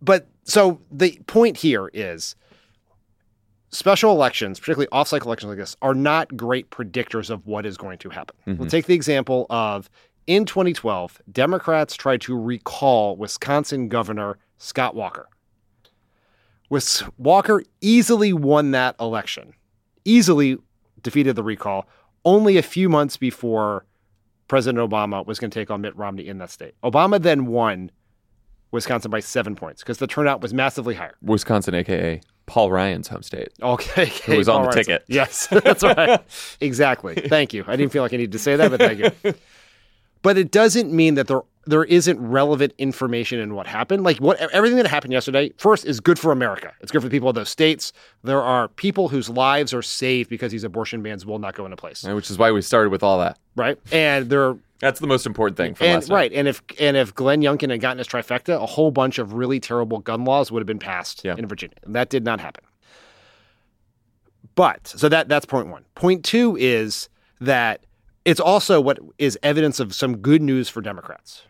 [0.02, 2.36] but so the point here is
[3.70, 7.76] special elections, particularly off cycle elections like this, are not great predictors of what is
[7.76, 8.36] going to happen.
[8.58, 9.88] We'll take the example of
[10.26, 15.26] in 2012, Democrats tried to recall Wisconsin Governor Scott Walker.
[16.70, 19.54] Wis- Walker easily won that election,
[20.04, 20.58] easily
[21.02, 21.86] defeated the recall
[22.24, 23.84] only a few months before
[24.48, 26.74] President Obama was going to take on Mitt Romney in that state.
[26.82, 27.90] Obama then won
[28.70, 31.14] Wisconsin by seven points because the turnout was massively higher.
[31.22, 33.48] Wisconsin, aka Paul Ryan's home state.
[33.62, 34.10] Okay.
[34.26, 34.78] Who was on the Ryan.
[34.78, 35.04] ticket.
[35.06, 36.20] Yes, that's right.
[36.60, 37.14] exactly.
[37.14, 37.64] Thank you.
[37.66, 39.34] I didn't feel like I needed to say that, but thank you.
[40.22, 44.04] But it doesn't mean that there there isn't relevant information in what happened.
[44.04, 46.72] Like what everything that happened yesterday, first is good for America.
[46.80, 47.92] It's good for the people of those states.
[48.22, 51.76] There are people whose lives are saved because these abortion bans will not go into
[51.76, 52.02] place.
[52.04, 53.38] Which is why we started with all that.
[53.56, 53.78] Right?
[53.92, 56.14] And there That's the most important thing from and last night.
[56.14, 59.32] right, and if and if Glenn Youngkin had gotten his trifecta, a whole bunch of
[59.32, 61.36] really terrible gun laws would have been passed Yeah.
[61.38, 61.76] in Virginia.
[61.84, 62.64] And that did not happen.
[64.54, 65.84] But so that that's point one.
[65.94, 67.08] Point two is
[67.40, 67.84] that
[68.24, 71.42] it's also what is evidence of some good news for Democrats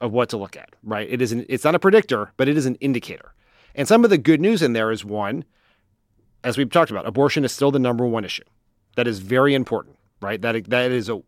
[0.00, 0.70] of what to look at.
[0.82, 1.08] Right?
[1.10, 3.34] It is an, it's not a predictor, but it is an indicator.
[3.74, 5.44] And some of the good news in there is one,
[6.42, 8.44] as we've talked about, abortion is still the number one issue.
[8.96, 9.96] That is very important.
[10.20, 10.40] Right?
[10.40, 11.22] That that is a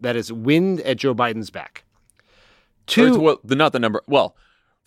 [0.00, 1.84] that is wind at Joe Biden's back.
[2.86, 4.02] Two, well, the, not the number.
[4.06, 4.36] Well,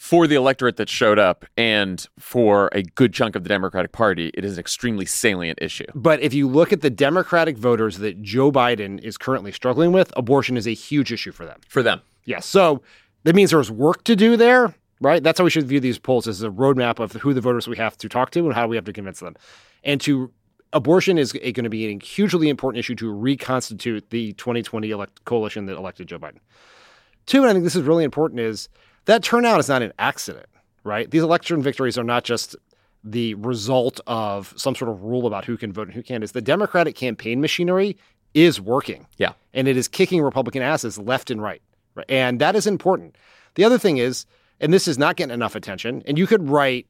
[0.01, 4.31] for the electorate that showed up and for a good chunk of the Democratic Party,
[4.33, 5.85] it is an extremely salient issue.
[5.93, 10.11] but if you look at the Democratic voters that Joe Biden is currently struggling with,
[10.17, 11.59] abortion is a huge issue for them.
[11.67, 12.01] For them.
[12.25, 12.47] Yes.
[12.47, 12.81] So
[13.23, 15.21] that means there's work to do there, right?
[15.23, 17.77] That's how we should view these polls as a roadmap of who the voters we
[17.77, 19.35] have to talk to and how we have to convince them.
[19.83, 20.31] And to
[20.73, 25.65] abortion is going to be a hugely important issue to reconstitute the 2020 elect- coalition
[25.65, 26.37] that elected Joe Biden.
[27.25, 28.69] Two, and I think this is really important, is
[29.05, 30.47] that turnout is not an accident,
[30.83, 31.09] right?
[31.09, 32.55] These election victories are not just
[33.03, 36.23] the result of some sort of rule about who can vote and who can't.
[36.23, 37.97] Is the Democratic campaign machinery
[38.33, 39.33] is working Yeah.
[39.53, 41.61] and it is kicking Republican asses left and right.
[41.95, 42.05] Right?
[42.09, 43.17] And that is important.
[43.55, 44.25] The other thing is,
[44.59, 46.87] and this is not getting enough attention, and you could write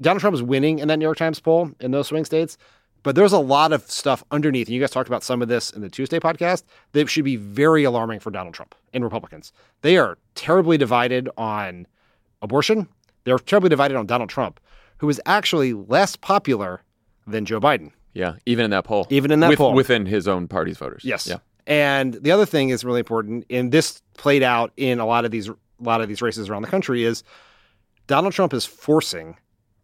[0.00, 2.58] Donald Trump is winning in that New York Times poll in those swing states,
[3.02, 4.68] but there's a lot of stuff underneath.
[4.68, 7.36] And you guys talked about some of this in the Tuesday podcast that should be
[7.36, 9.52] very alarming for Donald Trump and Republicans.
[9.82, 11.86] They are terribly divided on
[12.40, 12.88] abortion.
[13.24, 14.60] They're terribly divided on Donald Trump,
[14.98, 16.82] who is actually less popular
[17.26, 17.92] than Joe Biden.
[18.14, 18.34] Yeah.
[18.46, 19.06] Even in that poll.
[19.10, 19.74] Even in that With- poll.
[19.74, 21.04] Within his own party's voters.
[21.04, 21.26] Yes.
[21.26, 21.38] Yeah.
[21.66, 25.30] And the other thing is really important, and this played out in a lot of
[25.30, 27.24] these a lot of these races around the country, is
[28.06, 29.36] Donald Trump is forcing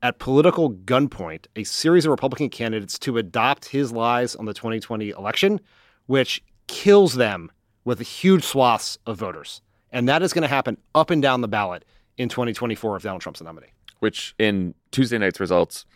[0.03, 5.11] at political gunpoint a series of Republican candidates to adopt his lies on the 2020
[5.11, 5.61] election,
[6.07, 7.51] which kills them
[7.85, 9.61] with huge swaths of voters.
[9.91, 11.85] And that is going to happen up and down the ballot
[12.17, 13.69] in 2024 if Donald Trump's nominee.
[14.01, 15.87] Which in Tuesday night's results,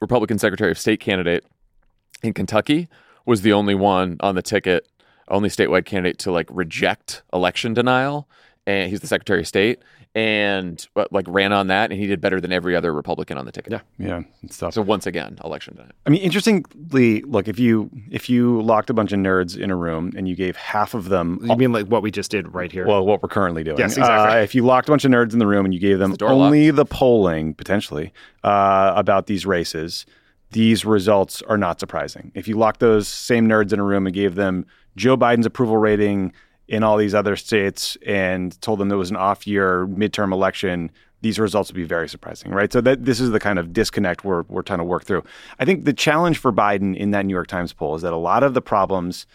[0.00, 1.44] Republican Secretary of State candidate
[2.22, 2.88] in Kentucky
[3.26, 4.88] was the only one on the ticket,
[5.32, 8.28] only statewide candidate to like reject election denial.
[8.64, 9.80] And he's the Secretary of State
[10.14, 13.46] and uh, like ran on that and he did better than every other Republican on
[13.46, 13.72] the ticket.
[13.72, 13.80] Yeah.
[13.98, 14.74] Yeah, it's tough.
[14.74, 15.92] So once again, election denial.
[16.06, 19.76] I mean, interestingly, look if you if you locked a bunch of nerds in a
[19.76, 22.70] room and you gave half of them You mean like what we just did right
[22.70, 22.86] here?
[22.86, 23.78] well, what we're currently doing.
[23.78, 24.38] Yes, exactly.
[24.38, 26.14] Uh, if you locked a bunch of nerds in the room and you gave them
[26.14, 28.12] door only the polling, potentially,
[28.44, 30.06] uh, about these races,
[30.52, 32.30] these results are not surprising.
[32.34, 35.76] If you locked those same nerds in a room and gave them Joe Biden's approval
[35.76, 36.32] rating
[36.68, 40.90] in all these other states and told them there was an off year midterm election,
[41.20, 42.72] these results would be very surprising, right?
[42.72, 45.22] So that this is the kind of disconnect we're we're trying to work through.
[45.58, 48.16] I think the challenge for Biden in that New York Times poll is that a
[48.16, 49.26] lot of the problems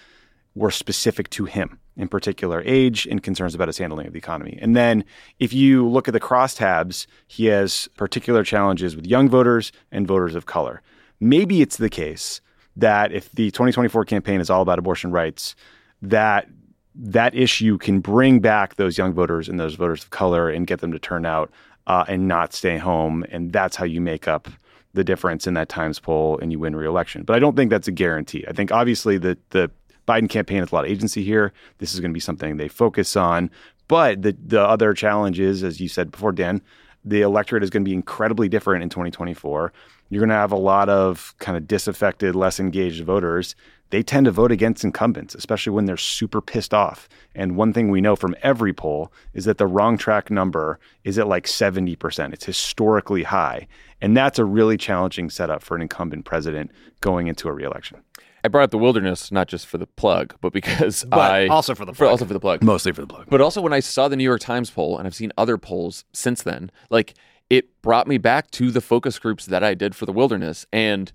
[0.56, 1.80] were specific to him.
[1.98, 4.58] in particular age and concerns about his handling of the economy.
[4.62, 5.04] And then
[5.40, 10.36] if you look at the crosstabs, he has particular challenges with young voters and voters
[10.36, 10.82] of color.
[11.20, 12.40] Maybe it's the case
[12.78, 15.56] that if the 2024 campaign is all about abortion rights,
[16.02, 16.48] that
[16.96, 20.80] that issue can bring back those young voters and those voters of color and get
[20.80, 21.52] them to turn out
[21.86, 23.24] uh, and not stay home.
[23.30, 24.48] And that's how you make up
[24.94, 27.24] the difference in that Times poll and you win re-election.
[27.24, 28.44] But I don't think that's a guarantee.
[28.48, 29.70] I think obviously the the
[30.08, 31.52] Biden campaign has a lot of agency here.
[31.80, 33.52] This is going to be something they focus on.
[33.88, 36.62] But the the other challenge is, as you said before, Dan,
[37.06, 39.72] the electorate is going to be incredibly different in 2024.
[40.10, 43.56] You're going to have a lot of kind of disaffected, less engaged voters.
[43.90, 47.08] They tend to vote against incumbents, especially when they're super pissed off.
[47.34, 51.18] And one thing we know from every poll is that the wrong track number is
[51.18, 52.34] at like 70%.
[52.34, 53.68] It's historically high.
[54.02, 58.02] And that's a really challenging setup for an incumbent president going into a reelection.
[58.44, 61.74] I brought up the wilderness not just for the plug, but because But I also
[61.74, 62.10] for the plug.
[62.10, 62.64] also for the plug.
[62.64, 63.28] Mostly for the plug.
[63.30, 66.06] But also when I saw the New York Times poll, and I've seen other polls
[66.14, 67.14] since then, like
[67.50, 70.66] it brought me back to the focus groups that I did for the wilderness.
[70.72, 71.12] And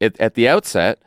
[0.00, 1.02] at, at the outset,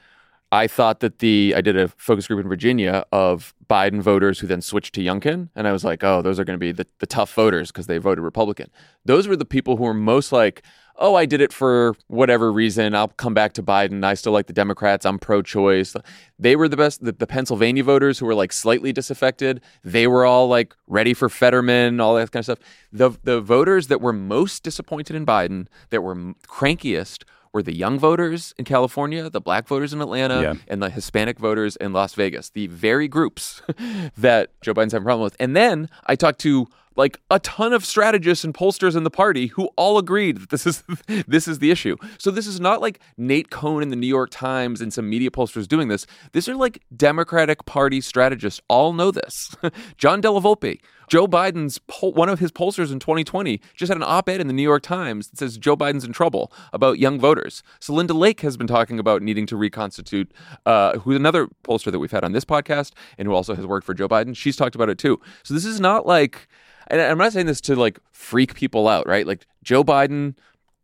[0.52, 4.48] I thought that the I did a focus group in Virginia of Biden voters who
[4.48, 6.88] then switched to Youngkin, and I was like, oh, those are going to be the,
[7.00, 8.70] the tough voters because they voted Republican.
[9.04, 10.64] Those were the people who were most like,
[11.00, 12.96] oh, I did it for whatever reason.
[12.96, 14.04] I'll come back to Biden.
[14.04, 15.06] I still like the Democrats.
[15.06, 15.96] I'm pro-choice.
[16.40, 17.04] They were the best.
[17.04, 19.62] The, the Pennsylvania voters who were like slightly disaffected.
[19.84, 22.60] They were all like ready for Fetterman, all that kind of stuff.
[22.92, 26.16] The the voters that were most disappointed in Biden, that were
[26.48, 30.54] crankiest, were the young voters in California, the black voters in Atlanta, Yeah.
[30.68, 32.50] and the Hispanic voters in Las Vegas.
[32.50, 33.62] The very groups
[34.18, 35.36] that Joe Biden's having a problem with.
[35.40, 39.48] And then I talked to like a ton of strategists and pollsters in the party
[39.48, 40.84] who all agreed that this is
[41.28, 41.96] this is the issue.
[42.18, 45.30] So this is not like Nate Cohn in the New York Times and some media
[45.30, 46.06] pollsters doing this.
[46.34, 49.56] These are like Democratic Party strategists all know this.
[49.98, 54.42] John Della Volpe, Joe Biden's one of his pollsters in 2020 just had an op-ed
[54.42, 57.64] in the New York Times that says Joe Biden's in trouble about young voters.
[57.80, 60.32] Celinda Lake has been talking about needing to reconstitute.
[60.66, 63.86] Uh, who's another pollster that we've had on this podcast and who also has worked
[63.86, 64.36] for Joe Biden.
[64.36, 65.20] She's talked about it too.
[65.44, 66.48] So this is not like,
[66.88, 69.28] and I'm not saying this to like freak people out, right?
[69.28, 70.36] Like Joe Biden.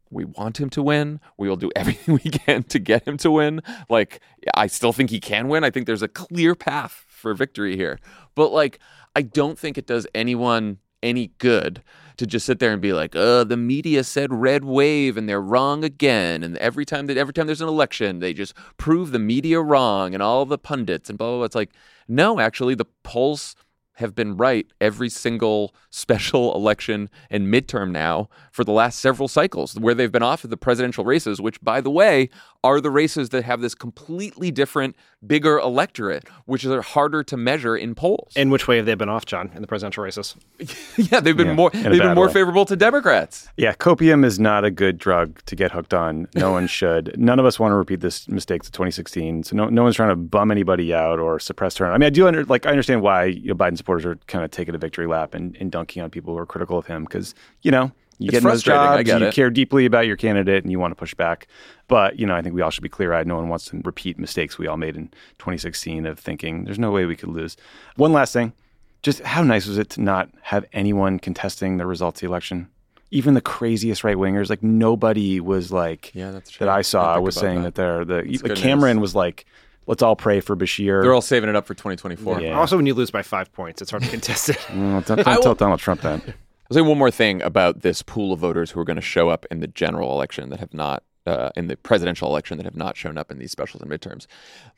[0.10, 1.20] We want him to win.
[1.40, 3.62] We will do everything we can to get him to win.
[3.90, 4.20] Like,
[4.56, 5.64] I still think he can win.
[5.64, 7.98] I think there's a clear path for victory here.
[8.36, 8.78] But, like,
[9.16, 11.82] I don't think it does anyone any good
[12.18, 15.42] to just sit there and be like, "Uh, the media said red wave and they're
[15.42, 19.20] wrong again." And every time that every time there's an election, they just prove the
[19.20, 21.38] media wrong and all the pundits and blah blah.
[21.38, 21.46] blah.
[21.46, 21.72] It's like,
[22.08, 23.56] no, actually, the polls
[23.96, 29.76] have been right every single special election and midterm now for the last several cycles
[29.80, 32.30] where they've been off of the presidential races, which, by the way,
[32.64, 37.76] are the races that have this completely different, bigger electorate, which are harder to measure
[37.76, 38.32] in polls.
[38.36, 40.36] In which way have they been off, John, in the presidential races?
[40.98, 42.34] yeah, they've been Yeah, more they've been more way.
[42.34, 43.50] favorable to Democrats.
[43.58, 46.28] Yeah, copium is not a good drug to get hooked on.
[46.36, 47.16] No one should.
[47.20, 49.44] None of us want to repeat this mistake of 2016.
[49.44, 51.96] So no, no one's trying to bum anybody out or suppress turnout.
[51.96, 54.44] I mean, I do under, like I understand why you know, Biden supporters are kind
[54.46, 57.04] of taking a victory lap and, and dunking on people who are critical of him
[57.04, 60.16] because you know you It's get those I jobs, get you care deeply about your
[60.16, 61.48] candidate, and you want to push back.
[61.88, 63.28] But you know, I think we all should be clear-eyed.
[63.28, 65.08] No one wants to repeat mistakes we all made in
[65.40, 67.58] 2016 of thinking there's no way we could lose.
[67.96, 68.54] One last thing
[69.02, 72.70] just how nice was it to not have anyone contesting the results of the election?
[73.12, 76.66] Even the craziest right wingers, like nobody was like Yeah, that's true.
[76.66, 77.76] that I I saw think was saying that.
[77.76, 79.02] that, they're the Cameron news.
[79.02, 79.46] was like,
[79.88, 81.02] let's all pray for Beshear.
[81.02, 82.42] They're all saving it up for 2024.
[82.42, 82.58] Yeah.
[82.60, 84.58] Also, when you lose by five points, it's hard to contest it.
[84.68, 86.22] Mm, don't, don't I will- tell Donald Trump that.
[86.72, 89.30] I'll say one more thing about this pool of voters who are going to show
[89.30, 92.76] up in the general election that have not, uh, in the presidential election that have
[92.78, 94.26] not shown up in these specials and midterms.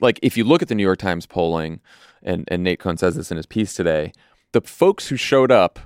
[0.01, 1.79] Like, if you look at the New York Times polling,
[2.23, 4.11] and, and Nate Cohn says this in his piece today,
[4.51, 5.79] the folks who showed up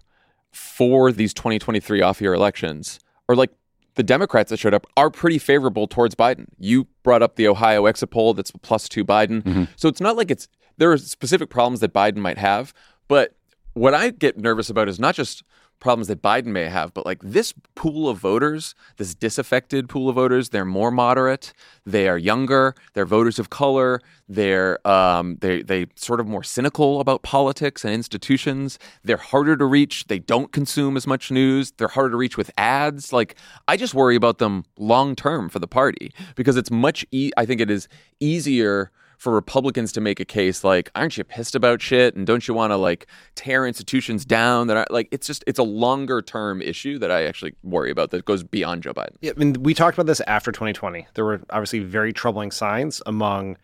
[0.52, 3.52] for these 2023 off year elections are like
[3.96, 6.46] the Democrats that showed up are pretty favorable towards Biden.
[6.58, 9.42] You brought up the Ohio exit poll that's plus two Biden.
[9.44, 9.64] Mm-hmm.
[9.76, 10.48] So it's not like it's
[10.78, 12.74] there are specific problems that Biden might have,
[13.08, 13.36] but
[13.74, 15.44] what I get nervous about is not just
[15.80, 20.16] problems that Biden may have, but like this pool of voters, this disaffected pool of
[20.16, 21.54] voters, they're more moderate,
[21.86, 27.00] they are younger, they're voters of color, they're um, they they sort of more cynical
[27.00, 28.78] about politics and institutions.
[29.04, 30.06] They're harder to reach.
[30.08, 31.72] They don't consume as much news.
[31.72, 33.12] They're harder to reach with ads.
[33.12, 33.36] Like
[33.68, 37.06] I just worry about them long term for the party because it's much.
[37.12, 37.88] E- I think it is
[38.20, 42.16] easier for Republicans to make a case like, aren't you pissed about shit?
[42.16, 43.06] And don't you want to like
[43.36, 44.68] tear institutions down?
[44.68, 48.12] That are like, it's just, it's a longer term issue that I actually worry about
[48.12, 49.18] that goes beyond Joe Biden.
[49.20, 51.06] Yeah, I mean, we talked about this after 2020.
[51.16, 53.58] There were obviously very troubling signs among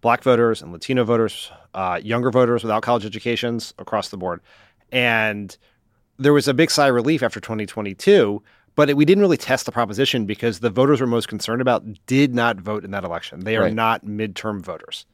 [0.00, 4.40] black voters and Latino voters, uh, younger voters without college educations across the board.
[4.90, 5.56] And
[6.18, 8.42] there was a big sigh of relief after 2022,
[8.78, 11.84] but it, we didn't really test the proposition because the voters we're most concerned about
[12.06, 13.40] did not vote in that election.
[13.40, 13.74] They are Right.
[13.74, 15.04] not midterm voters.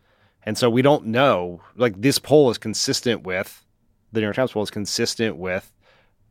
[0.45, 1.63] And so we don't know.
[1.75, 3.65] Like this poll is consistent with
[4.13, 5.73] the New York Times poll is consistent with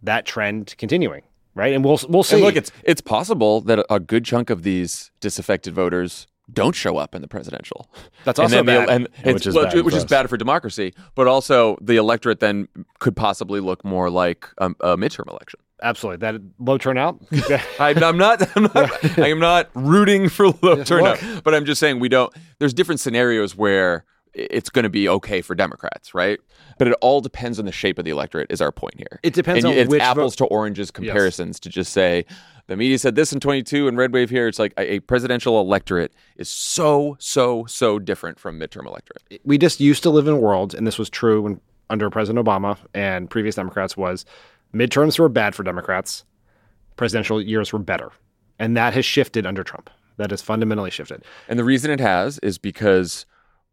[0.03, 1.23] that trend continuing,
[1.55, 1.73] right?
[1.73, 2.35] And we'll we'll see.
[2.35, 6.75] And look, it's it's possible that a- a good chunk of these disaffected voters don't
[6.75, 7.89] show up in the presidential.
[8.25, 8.89] That's And also then the- bad.
[8.89, 11.95] and Yeah, which is well, bad which for is bad for democracy, but also the
[11.95, 12.67] electorate then
[12.99, 15.59] could possibly look more like a, a midterm election.
[15.83, 17.19] Absolutely, that low turnout.
[17.79, 18.41] I, I'm not.
[18.55, 19.19] I'm not.
[19.19, 22.33] I am not rooting for low turnout, but I'm just saying we don't.
[22.59, 26.39] There's different scenarios where it's going to be okay for Democrats, right?
[26.79, 28.51] But it all depends on the shape of the electorate.
[28.51, 29.19] Is our point here?
[29.21, 32.25] It depends and on it's which apples vote- to oranges comparisons to just say
[32.67, 34.47] the media said this in 22 and red wave here.
[34.47, 39.41] It's like a, a presidential electorate is so so so different from midterm electorate.
[39.43, 42.43] we just used to live in a world, and this was true when under President
[42.43, 44.25] Obama and previous Democrats was
[44.73, 46.25] midterms were bad for Democrats,
[46.95, 48.11] presidential years were better,
[48.59, 49.89] and that has shifted under Trump.
[50.17, 51.23] That has fundamentally shifted.
[51.47, 53.25] And the reason it has is because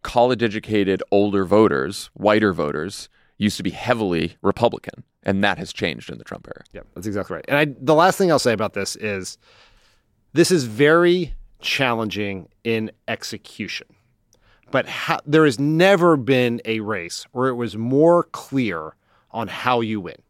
[0.02, 5.04] college educated older voters, whiter voters, used to be heavily Republican.
[5.22, 6.64] And that has changed in the Trump era.
[6.72, 7.44] Yeah, that's exactly right.
[7.46, 9.36] And I, the last thing I'll say about this is
[10.32, 13.88] this is very challenging in execution.
[14.70, 14.86] But
[15.26, 18.94] there has never been a race where it was more clear
[19.30, 20.22] on how you win.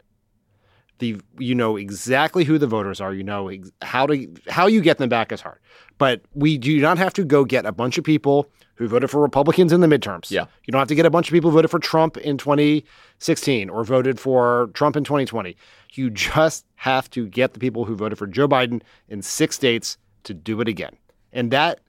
[1.01, 3.13] The you know exactly who the voters are.
[3.13, 5.59] You know ex- how to how you get them back is hard.
[5.99, 9.21] But we do not have to go get a bunch of people who voted for
[9.21, 10.31] Republicans in the midterms.
[10.31, 10.47] Yeah.
[10.65, 13.69] You don't have to get a bunch of people who voted for Trump in 2016
[13.69, 15.55] or voted for Trump in 2020.
[15.93, 19.99] You just have to get the people who voted for Joe Biden in six states
[20.25, 20.97] to do it again.
[21.33, 21.81] And that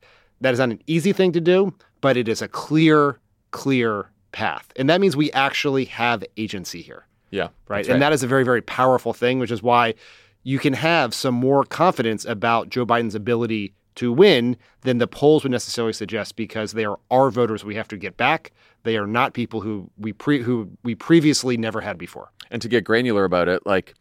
[0.42, 3.20] that is not an easy thing to do, but it is a clear,
[3.52, 4.74] clear path.
[4.76, 7.50] And that means we actually have agency here Yeah.
[7.68, 7.78] right?
[7.78, 9.96] that's And that is a very, very powerful thing, which is why
[10.44, 15.44] you can have some more confidence about Joe Biden's ability to win than the polls
[15.44, 18.52] would necessarily suggest, because they are our voters we have to get back.
[18.84, 22.32] They are not people who we pre who we previously never had before.
[22.50, 23.94] and to get granular about it, like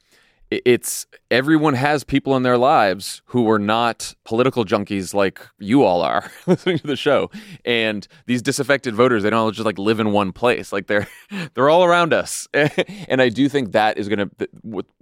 [0.51, 6.03] it's everyone has people in their lives who are not political junkies like you all
[6.03, 7.31] are listening to the show.
[7.65, 10.73] And these disaffected voters, they don't just like live in one place.
[10.73, 11.07] Like they're
[11.55, 12.49] they're all around us.
[12.55, 14.49] and I do think that is going to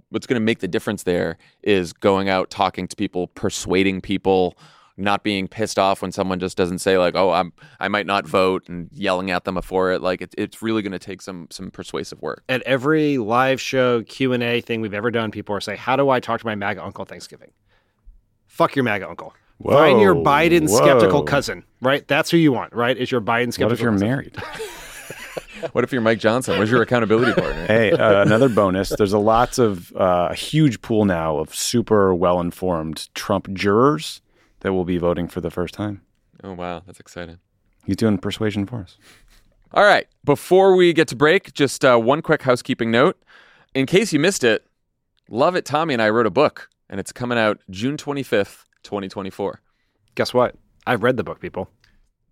[0.09, 4.57] what's going to make the difference there is going out talking to people, persuading people
[4.99, 8.27] not being pissed off when someone just doesn't say like, "Oh, I'm I might not
[8.27, 10.01] vote," and yelling at them before it.
[10.01, 12.43] Like it, it's really going to take some some persuasive work.
[12.49, 15.95] At every live show Q and A thing we've ever done, people are saying, "How
[15.95, 17.51] do I talk to my MAGA uncle Thanksgiving?"
[18.47, 19.33] Fuck your MAGA uncle.
[19.63, 22.07] Find your Whoa, Biden skeptical cousin, right?
[22.07, 22.97] That's who you want, right?
[22.97, 24.07] Is your Biden skeptical What if you're cousin.
[24.07, 24.37] married?
[25.73, 26.57] What if you're Mike Johnson?
[26.57, 27.65] Where's your accountability partner?
[27.67, 28.89] hey, uh, another bonus.
[28.89, 34.21] There's a lots of uh, a huge pool now of super well informed Trump jurors
[34.61, 36.01] that will be voting for the first time.
[36.43, 37.39] Oh wow, that's exciting.
[37.85, 38.97] He's doing persuasion for us.
[39.73, 43.21] All right, before we get to break, just uh, one quick housekeeping note.
[43.73, 44.65] In case you missed it,
[45.29, 49.61] Lovett Tommy and I wrote a book, and it's coming out June 25th, 2024.
[50.15, 50.55] Guess what?
[50.87, 51.69] I've read the book, people.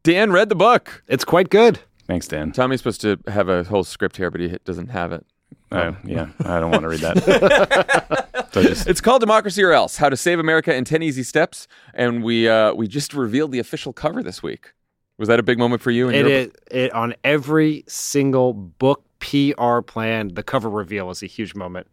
[0.02, 1.04] Dan read the book.
[1.08, 1.80] It's quite good.
[2.08, 2.52] Thanks, Dan.
[2.54, 5.26] Tommy's supposed to have a whole script here, but he doesn't have it.
[5.72, 8.28] Uh, yeah, I don't want to read that.
[8.54, 11.68] So just- It's called Democracy or Else: How to Save America in 10 Easy Steps,
[11.94, 14.72] and we uh, we just revealed the official cover this week.
[15.18, 16.08] Was that a big moment for you?
[16.10, 20.30] in It it on every single book PR plan.
[20.34, 21.88] The cover reveal is a huge moment.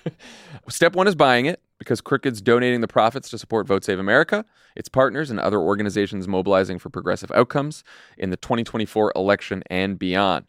[0.68, 4.44] Step one is buying it because Crooked's donating the profits to support Vote Save America,
[4.76, 7.84] its partners, and other organizations mobilizing for progressive outcomes
[8.16, 10.46] in the 2024 election and beyond.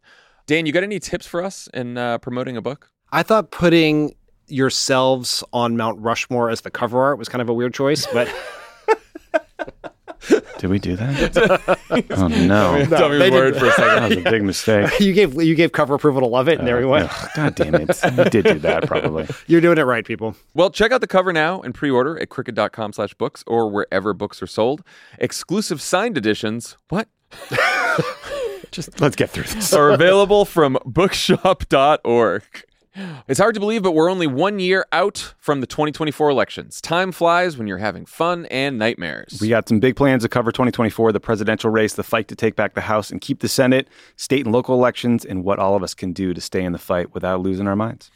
[0.47, 2.89] Dan, you got any tips for us in uh, promoting a book?
[3.11, 4.15] I thought putting
[4.47, 8.31] yourselves on Mount Rushmore as the cover art was kind of a weird choice, but
[10.57, 11.77] Did we do that?
[12.11, 13.87] oh no, Tell me they the word for a second.
[13.87, 14.91] that was a big mistake.
[14.99, 17.09] you gave you gave cover approval to Lovett, and there we went.
[17.11, 17.99] Ugh, God damn it!
[18.03, 19.27] You did do that probably.
[19.47, 20.35] You're doing it right, people.
[20.53, 24.41] Well, check out the cover now and pre-order at crooked.com slash books or wherever books
[24.41, 24.83] are sold.
[25.19, 27.07] Exclusive signed editions, what?
[28.71, 29.73] Just let's get through this.
[29.73, 32.43] are available from bookshop.org.
[33.27, 36.79] It's hard to believe, but we're only one year out from the 2024 elections.
[36.79, 39.39] Time flies when you're having fun and nightmares.
[39.41, 42.55] We got some big plans to cover 2024, the presidential race, the fight to take
[42.55, 45.83] back the House and keep the Senate, state and local elections, and what all of
[45.83, 48.11] us can do to stay in the fight without losing our minds.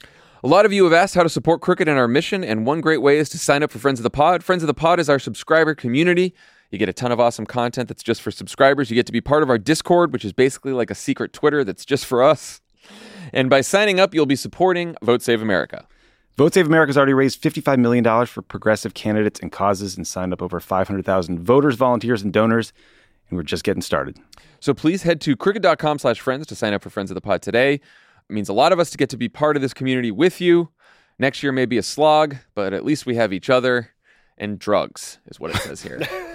[0.46, 2.80] A lot of you have asked how to support Crooked and our mission, and one
[2.80, 4.46] great way is to sign up for Friends of the Pod.
[4.46, 6.34] Friends of the Pod is our subscriber community.
[6.72, 8.90] You get a ton of awesome content that's just for subscribers.
[8.90, 11.64] You get to be part of our Discord, which is basically like a secret Twitter
[11.64, 12.62] that's just for us.
[13.34, 15.88] And by signing up, you'll be supporting Vote Save America.
[16.38, 20.32] Vote Save America has already raised $55 million for progressive candidates and causes and signed
[20.32, 22.72] up over 500,000 voters, volunteers, and donors.
[23.30, 24.18] And we're just getting started.
[24.60, 27.42] So please head to crooked.com slash friends to sign up for Friends of the Pod
[27.42, 27.74] today.
[27.74, 27.82] It
[28.30, 30.70] means a lot of us to get to be part of this community with you.
[31.18, 33.90] Next year may be a slog, but at least we have each other
[34.38, 36.00] and drugs, is what it says here.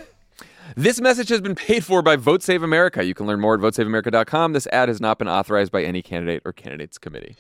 [0.77, 3.05] this message has been paid for by Vote Save America.
[3.05, 4.53] You can learn more at votesaveamerica.com.
[4.53, 7.37] This ad has not been authorized by any candidate or candidates committee.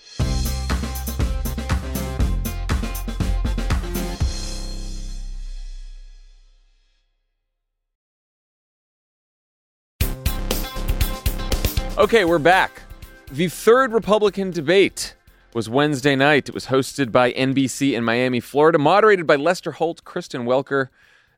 [11.96, 12.82] Okay, we're back.
[13.30, 15.14] The third Republican debate
[15.54, 16.48] was Wednesday night.
[16.48, 20.88] It was hosted by NBC in Miami, Florida, moderated by Lester Holt, Kristen Welker,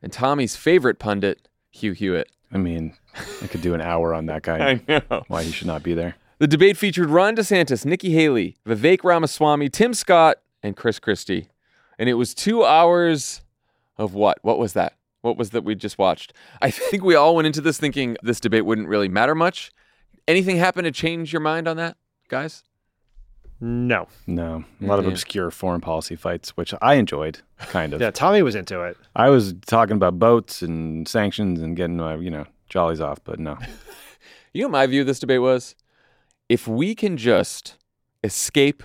[0.01, 2.29] and Tommy's favorite pundit, Hugh Hewitt.
[2.51, 2.93] I mean,
[3.41, 4.81] I could do an hour on that guy.
[4.87, 5.23] I know.
[5.27, 6.15] Why he should not be there.
[6.39, 11.49] The debate featured Ron DeSantis, Nikki Haley, Vivek Ramaswamy, Tim Scott, and Chris Christie.
[11.97, 13.41] And it was two hours
[13.97, 14.37] of what?
[14.43, 14.93] What was that?
[15.21, 16.33] What was that we just watched?
[16.61, 19.71] I think we all went into this thinking this debate wouldn't really matter much.
[20.27, 21.97] Anything happen to change your mind on that,
[22.27, 22.63] guys?
[23.59, 24.07] No.
[24.27, 25.11] No, a lot of Yeah.
[25.11, 28.01] obscure foreign policy fights, which I enjoyed, kind of.
[28.01, 28.97] Yeah, Tommy was into it.
[29.15, 33.39] I was talking about boats and sanctions and getting my, you know, jollies off, but
[33.39, 33.57] no.
[34.53, 35.75] You know, what my view of this debate was
[36.49, 37.75] if we can just
[38.23, 38.81] escape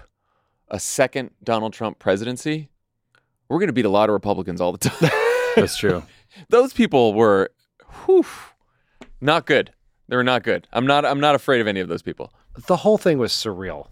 [0.68, 2.68] a second Donald Trump presidency,
[3.48, 5.10] we're going to beat a lot of Republicans all the time.
[5.56, 6.02] That's true.
[6.50, 7.50] Those people were,
[8.04, 8.26] whew,
[9.20, 9.72] not good.
[10.08, 10.68] They were not good.
[10.72, 11.06] I'm not.
[11.06, 12.34] I'm not afraid of any of those people.
[12.66, 13.86] The whole thing was surreal.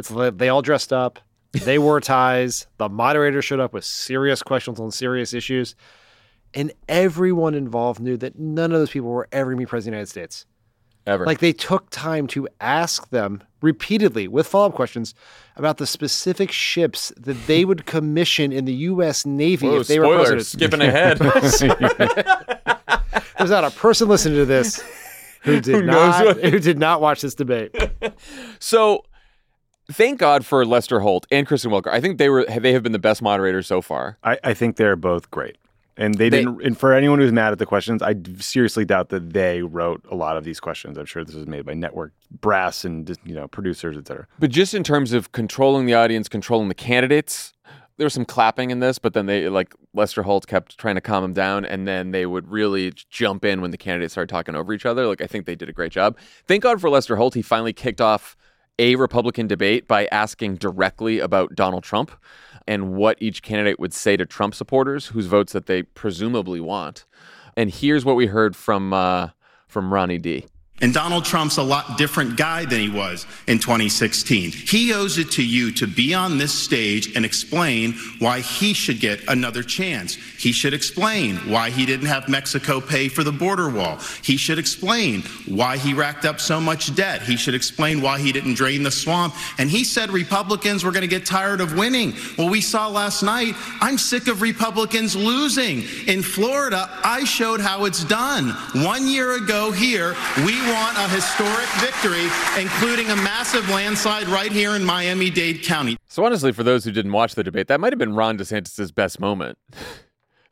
[0.00, 1.20] It's like they all dressed up.
[1.52, 2.66] They wore ties.
[2.78, 5.76] The moderator showed up with serious questions on serious issues.
[6.54, 10.00] And everyone involved knew that none of those people were ever going to be president
[10.00, 10.46] of the United States.
[11.06, 11.26] Ever.
[11.26, 15.14] Like they took time to ask them repeatedly with follow up questions
[15.56, 19.24] about the specific ships that they would commission in the U.S.
[19.26, 20.28] Navy Whoa, if they were spoilers.
[20.28, 20.46] president.
[20.46, 21.18] Skipping ahead.
[23.38, 24.82] There's not a person listening to this
[25.42, 27.74] who did Who not who did not watch this debate.
[28.58, 29.04] so,
[29.90, 31.88] thank God for Lester Holt and Kristen Welker.
[31.88, 32.44] I think they were.
[32.44, 34.18] They have been the best moderators so far.
[34.24, 35.56] I, I think they're both great.
[35.96, 36.62] And they, They- didn't.
[36.64, 40.14] And for anyone who's mad at the questions, I seriously doubt that they wrote a
[40.14, 40.96] lot of these questions.
[40.96, 44.26] I'm sure this was made by network brass and you know producers, et cetera.
[44.38, 47.52] But just in terms of controlling the audience, controlling the candidates,
[47.98, 51.02] there was some clapping in this, but then they like Lester Holt kept trying to
[51.02, 54.54] calm them down, and then they would really jump in when the candidates started talking
[54.54, 55.06] over each other.
[55.06, 56.16] Like I think they did a great job.
[56.46, 57.34] Thank God for Lester Holt.
[57.34, 58.36] He finally kicked off
[58.80, 62.10] a Republican debate by asking directly about Donald Trump
[62.66, 67.04] and what each candidate would say to Trump supporters, whose votes that they presumably want.
[67.56, 69.28] And here's what we heard from uh,
[69.68, 70.46] from Ronnie D.
[70.82, 74.50] And Donald Trump's a lot different guy than he was in 2016.
[74.50, 78.98] He owes it to you to be on this stage and explain why he should
[78.98, 80.14] get another chance.
[80.14, 83.98] He should explain why he didn't have Mexico pay for the border wall.
[84.22, 87.22] He should explain why he racked up so much debt.
[87.22, 89.34] He should explain why he didn't drain the swamp.
[89.58, 92.14] And he said Republicans were going to get tired of winning.
[92.38, 95.82] Well, we saw last night, I'm sick of Republicans losing.
[96.06, 98.50] In Florida, I showed how it's done.
[98.82, 100.16] One year ago here,
[100.46, 102.26] we won a historic victory,
[102.60, 105.96] including a massive landslide right here in Miami-Dade County.
[106.08, 108.94] So honestly, for those who didn't watch the debate, that might have been Ron DeSantis'
[108.94, 109.58] best moment.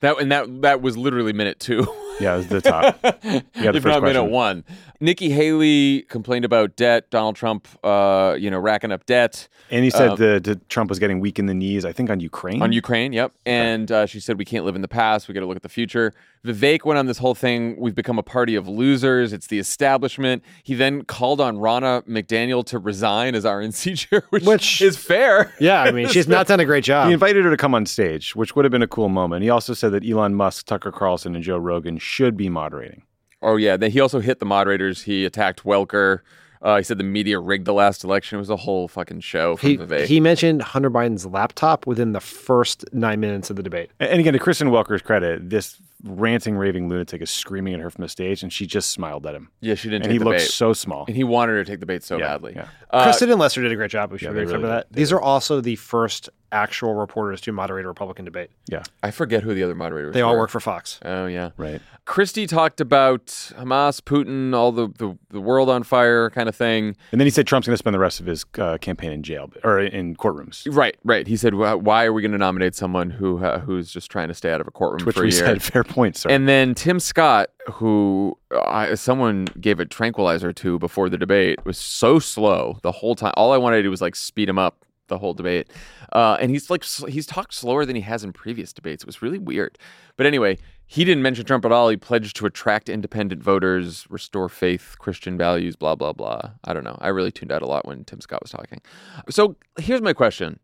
[0.01, 1.85] That and that that was literally minute two.
[2.21, 2.99] Yeah, it was the top.
[3.25, 4.65] You got the if first not minute one.
[5.01, 7.11] Nikki Haley complained about debt.
[7.11, 10.89] Donald Trump, uh, you know, racking up debt And he said Um, the, the Trump
[10.89, 11.85] was getting weak in the knees.
[11.85, 12.63] I think on Ukraine.
[12.63, 13.13] on Ukraine.
[13.13, 13.33] Yep.
[13.45, 15.27] And uh, she said we can't live in the past.
[15.27, 16.13] We got to look at the future.
[16.49, 17.77] Vivek went on this whole thing.
[17.79, 19.33] We've become a party of losers.
[19.33, 20.43] It's the establishment.
[20.63, 25.53] He then called on Ronna McDaniel to resign as RNC chair, which, Which- is fair.
[25.61, 27.09] Yeah, I mean, she's not done a great job.
[27.09, 29.43] He invited her to come on stage, which would have been a cool moment.
[29.43, 33.03] He also said that Elon Musk, Tucker Carlson, and Joe Rogan should be moderating.
[33.41, 35.03] Oh yeah, then he also hit the moderators.
[35.03, 36.21] He attacked Welker.
[36.61, 38.35] Uh, he said the media rigged the last election.
[38.37, 40.07] It was a whole fucking show from He, Vivek.
[40.07, 43.93] he mentioned Hunter Biden's laptop within the first nine minutes of the debate.
[44.01, 47.91] And and again, to Kristen Welker's credit, this ranting, raving lunatic is screaming at her
[47.91, 49.51] from the stage, and she just smiled at him.
[49.61, 50.51] yeah, she didn't And take he the looks bait.
[50.51, 51.05] so small.
[51.07, 52.53] and he wanted her to take the bait so Yeah, badly.
[52.57, 52.69] yeah.
[52.91, 54.13] Uh, Kristen and Lester did a great job.
[54.13, 54.93] We should yeah, really remember really that.
[54.93, 58.51] These are also the first actual reporters to moderate a Republican debate.
[58.69, 60.15] Yeah, I forget who the other moderators.
[60.15, 60.41] They all were.
[60.41, 60.99] work for Fox.
[61.05, 61.81] Oh yeah, right.
[62.05, 66.97] Christie talked about Hamas, Putin, all the, the the world on fire kind of thing.
[67.13, 69.23] And then he said Trump's going to spend the rest of his uh, campaign in
[69.23, 70.67] jail or in courtrooms.
[70.75, 71.27] Right, right.
[71.27, 74.29] He said, "Why why are we going to nominate someone who uh, who's just trying
[74.29, 76.31] to stay out of a courtroom Which for a we year?" said, fair point, sir.
[76.31, 81.79] And then Tim Scott, who uh, someone gave a tranquilizer to before the debate, was
[81.79, 83.33] so slow the whole time.
[83.37, 85.71] All I wanted to do was like speed him up the whole debate.
[86.13, 89.03] Uh, and he's like, he's talked slower than he has in previous debates.
[89.03, 89.79] It was really weird.
[90.17, 91.89] But anyway, he didn't mention Trump at all.
[91.89, 96.53] He pledged to attract independent voters, restore faith, Christian values, blah, blah, blah.
[96.65, 96.97] I don't know.
[97.01, 98.81] I really tuned out a lot when Tim Scott was talking.
[99.29, 100.61] So here's my question.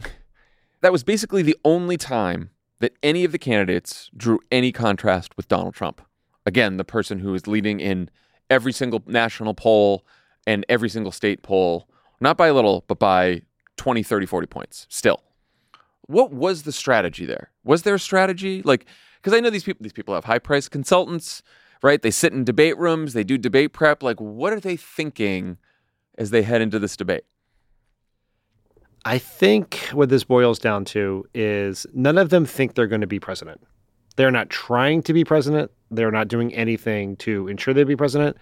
[0.80, 5.48] That was basically the only time that any of the candidates drew any contrast with
[5.48, 6.00] Donald Trump.
[6.46, 8.10] Again, the person who is leading in
[8.48, 10.06] every single national poll
[10.46, 11.88] and every single state poll,
[12.20, 13.42] not by a little, but by
[13.78, 15.22] 20, 30, 40 points still.
[16.02, 17.50] What was the strategy there?
[17.64, 18.62] Was there a strategy?
[18.62, 21.42] Like, because I know these people, these people have high priced consultants,
[21.82, 22.00] right?
[22.00, 24.02] They sit in debate rooms, they do debate prep.
[24.02, 25.58] Like, what are they thinking
[26.16, 27.24] as they head into this debate?
[29.04, 33.06] I think what this boils down to is none of them think they're going to
[33.06, 33.60] be president.
[34.16, 35.70] They're not trying to be president.
[35.90, 38.36] They're not doing anything to ensure they be president.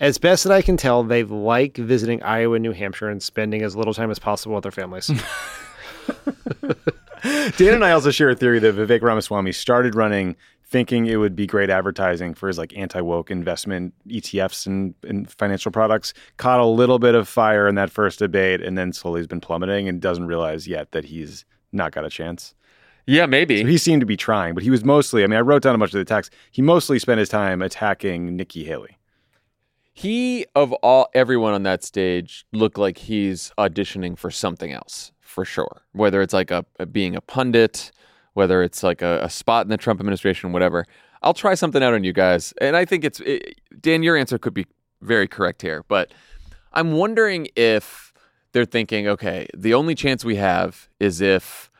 [0.00, 3.62] As best that I can tell, they like visiting Iowa and New Hampshire and spending
[3.62, 5.08] as little time as possible with their families.
[7.58, 11.36] Dan and I also share a theory that Vivek Ramaswamy started running thinking it would
[11.36, 16.14] be great advertising for his like anti-woke investment ETFs and, and financial products.
[16.38, 19.40] Caught a little bit of fire in that first debate and then slowly has been
[19.40, 22.54] plummeting and doesn't realize yet that he's not got a chance.
[23.06, 23.62] Yeah, maybe.
[23.62, 25.74] So he seemed to be trying, but he was mostly, I mean, I wrote down
[25.74, 26.30] a bunch of the attacks.
[26.52, 28.96] He mostly spent his time attacking Nikki Haley.
[30.00, 35.44] He of all everyone on that stage looked like he's auditioning for something else for
[35.44, 35.82] sure.
[35.92, 37.92] Whether it's like a, a being a pundit,
[38.32, 40.86] whether it's like a, a, spot in the Trump administration, whatever.
[41.22, 44.02] I'll try something out on you guys, and I think it's it, Dan.
[44.02, 44.64] Your answer could be
[45.02, 46.10] very correct here, but
[46.72, 48.14] I'm wondering if
[48.52, 51.70] they're thinking, okay, the only chance we have is if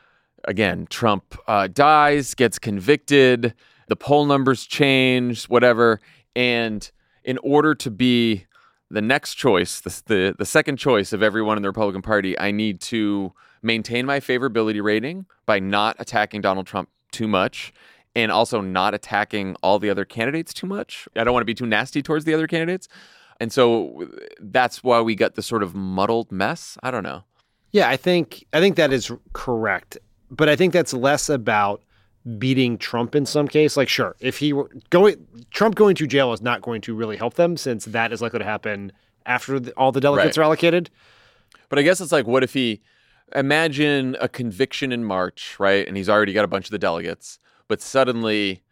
[0.45, 3.55] again Trump uh, dies, gets convicted,
[3.89, 6.01] the poll numbers change, whatever,
[6.37, 6.91] and
[7.25, 8.47] in order to be
[8.91, 12.51] the next choice, the, the, the second choice of everyone in the Republican Party, I
[12.51, 17.73] need to maintain my favorability rating by not attacking Donald Trump too much
[18.17, 21.07] and also not attacking all the other candidates too much.
[21.15, 22.89] I don't want to be too nasty towards the other candidates.
[23.39, 24.09] And so
[24.41, 26.77] that's why we got the sort of muddled mess.
[26.83, 27.25] I don't know.
[27.73, 29.97] Yeah, I think I think that is correct.
[30.31, 31.83] But I think that's less about
[32.39, 33.77] beating Trump in some case.
[33.77, 37.17] Like, sure, if he were going, Trump going to jail is not going to really
[37.17, 38.93] help them since that is likely to happen
[39.27, 40.43] after the, all the delegates Right.
[40.43, 40.91] are allocated.
[41.69, 42.81] But I guess it's like, what if he
[43.35, 45.87] imagine a conviction in March, right?
[45.87, 48.63] And he's already got a bunch of the delegates, but suddenly.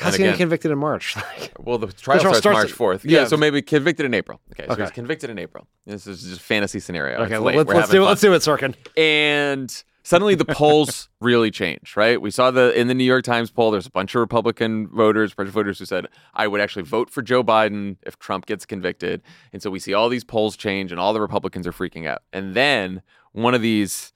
[0.00, 1.16] How's he getting convicted in March?
[1.60, 3.04] Well, the trial trial starts, starts March fourth.
[3.04, 3.26] Yeah, yeah.
[3.26, 4.40] so maybe convicted in April.
[4.52, 4.82] Okay, so Okay.
[4.82, 5.68] he's convicted in April.
[5.86, 7.18] This is just fantasy scenario.
[7.22, 7.56] okay, It's late.
[7.56, 8.06] let's, let's do it.
[8.06, 8.74] Let's do it, Sorkin.
[8.96, 12.20] And suddenly the polls really change, right?
[12.20, 13.70] We saw the in the New York Times poll.
[13.70, 17.10] There's a bunch of Republican voters, bunch of voters who said I would actually vote
[17.10, 19.22] for Joe Biden if Trump gets convicted.
[19.52, 22.22] And so we see all these polls change, and all the Republicans are freaking out.
[22.32, 24.12] And then one of these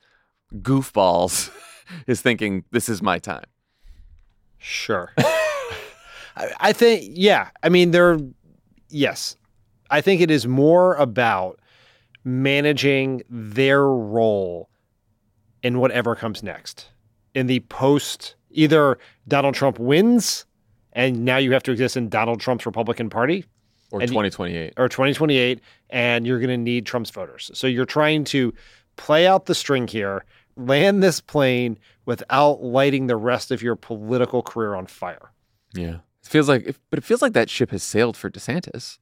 [0.55, 1.51] goofballs
[2.07, 3.47] is thinking, "This is my time."
[4.59, 5.13] Sure.
[6.37, 7.51] I, I think, yeah.
[7.63, 8.19] I mean, there,
[8.89, 9.37] yes.
[9.91, 11.61] I think it is more about
[12.25, 14.69] managing their role
[15.67, 16.87] in whatever comes next.
[17.35, 18.99] In the post, either
[19.29, 20.47] Donald Trump wins
[20.93, 23.45] and now you have to exist in Donald Trump's Republican Party
[23.91, 24.73] Or And you- 2028.
[24.79, 25.61] or 2028,
[25.91, 27.51] and you're going to need Trump's voters.
[27.55, 28.53] So you're trying to
[28.97, 30.25] play out the string here,
[30.57, 35.31] land this plane without lighting the rest of your political career on fire.
[35.75, 38.99] Yeah, it feels like, but it feels like that ship has sailed for DeSantis.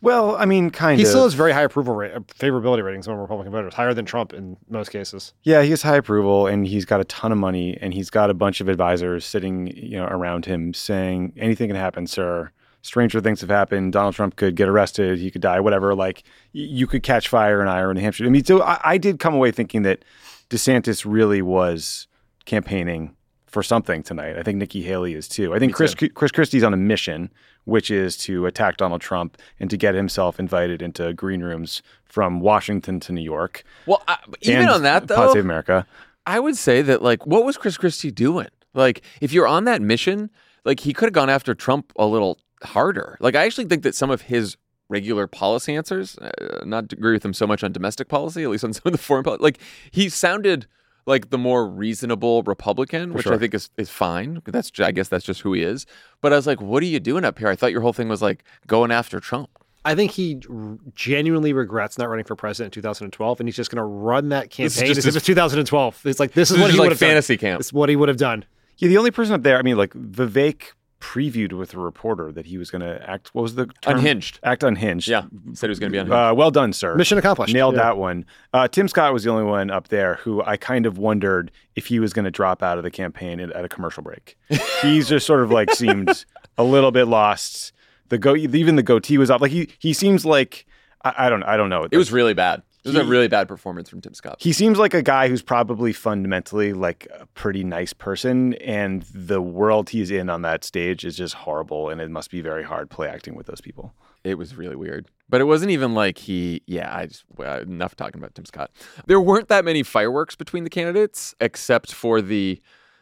[0.00, 1.08] Well, I mean, kind He of.
[1.08, 4.04] He still has very high approval rate, uh, favorability ratings among Republican voters, higher than
[4.04, 5.34] Trump in most cases.
[5.42, 8.30] Yeah, he has high approval and he's got a ton of money and he's got
[8.30, 12.52] a bunch of advisors sitting, you know, around him saying anything can happen, sir.
[12.82, 13.92] Stranger things have happened.
[13.92, 15.18] Donald Trump could get arrested.
[15.18, 15.58] He could die.
[15.58, 15.96] Whatever.
[15.96, 16.22] Like
[16.54, 18.24] y- you could catch fire in Iowa, New Hampshire.
[18.24, 20.04] I mean, so I, I did come away thinking that
[20.48, 22.06] DeSantis really was
[22.44, 23.16] campaigning
[23.48, 24.38] for something tonight.
[24.38, 25.54] I think Nikki Haley is too.
[25.54, 27.30] I think Chris Chris Christie's on a mission,
[27.64, 32.40] which is to attack Donald Trump and to get himself invited into green rooms from
[32.40, 33.64] Washington to New York.
[33.86, 35.86] Well, I, even on that Pod though, Save America.
[36.26, 38.48] I would say that like, what was Chris Christie doing?
[38.74, 40.30] Like, if you're on that mission,
[40.64, 43.16] like he could have gone after Trump a little harder.
[43.20, 44.56] Like, I actually think that some of his
[44.90, 48.50] regular policy answers, uh, not to agree with him so much on domestic policy, at
[48.50, 49.58] least on some of the foreign policy, like
[49.90, 50.66] he sounded
[51.08, 54.40] like the more reasonable Republican, which I think is is fine.
[54.44, 55.86] That's I guess that's just who he is.
[56.20, 57.48] But I was like, what are you doing up here?
[57.48, 59.48] I thought your whole thing was like going after Trump.
[59.84, 63.70] I think he r- genuinely regrets not running for president in 2012, and he's just
[63.70, 66.02] going to run that This is campaign just as if his- it's 2012.
[66.04, 67.40] It's like this is This what is he like would have fantasy done.
[67.40, 67.60] camp.
[67.60, 68.44] It's what he would have done.
[68.78, 72.46] Yeah, the only person up there, I mean, like Vivek previewed with a reporter that
[72.46, 73.28] he was going to act.
[73.34, 73.98] What was the term?
[73.98, 74.40] Unhinged.
[74.42, 75.08] Act unhinged.
[75.08, 75.22] Yeah,
[75.54, 76.12] said he was going to be unhinged.
[76.12, 76.94] Uh, well done, sir.
[76.96, 77.54] Mission accomplished.
[77.54, 77.82] Nailed Yeah.
[77.82, 78.24] that one.
[78.52, 81.86] Uh, Tim Scott was the only one up there who I kind of wondered if
[81.86, 84.36] he was going to drop out of the campaign at, at a commercial break.
[84.82, 86.24] He's just sort of like seemed
[86.56, 87.72] a little bit lost.
[88.08, 89.40] The go, even the goatee was off.
[89.40, 90.66] Like he, he seems like
[91.04, 91.86] I, I don't, I don't know.
[91.90, 92.62] it was really bad.
[92.88, 94.36] It was a really bad performance from Tim Scott.
[94.40, 99.40] He seems like a guy who's probably fundamentally like a pretty nice person, and the
[99.40, 102.90] world he's in on that stage is just horrible, and it must be very hard
[102.90, 103.94] play acting with those people.
[104.24, 105.06] It was really weird.
[105.28, 108.70] But it wasn't even like he, yeah, I just, well, enough talking about Tim Scott.
[109.06, 112.60] There weren't that many fireworks between the candidates, except for the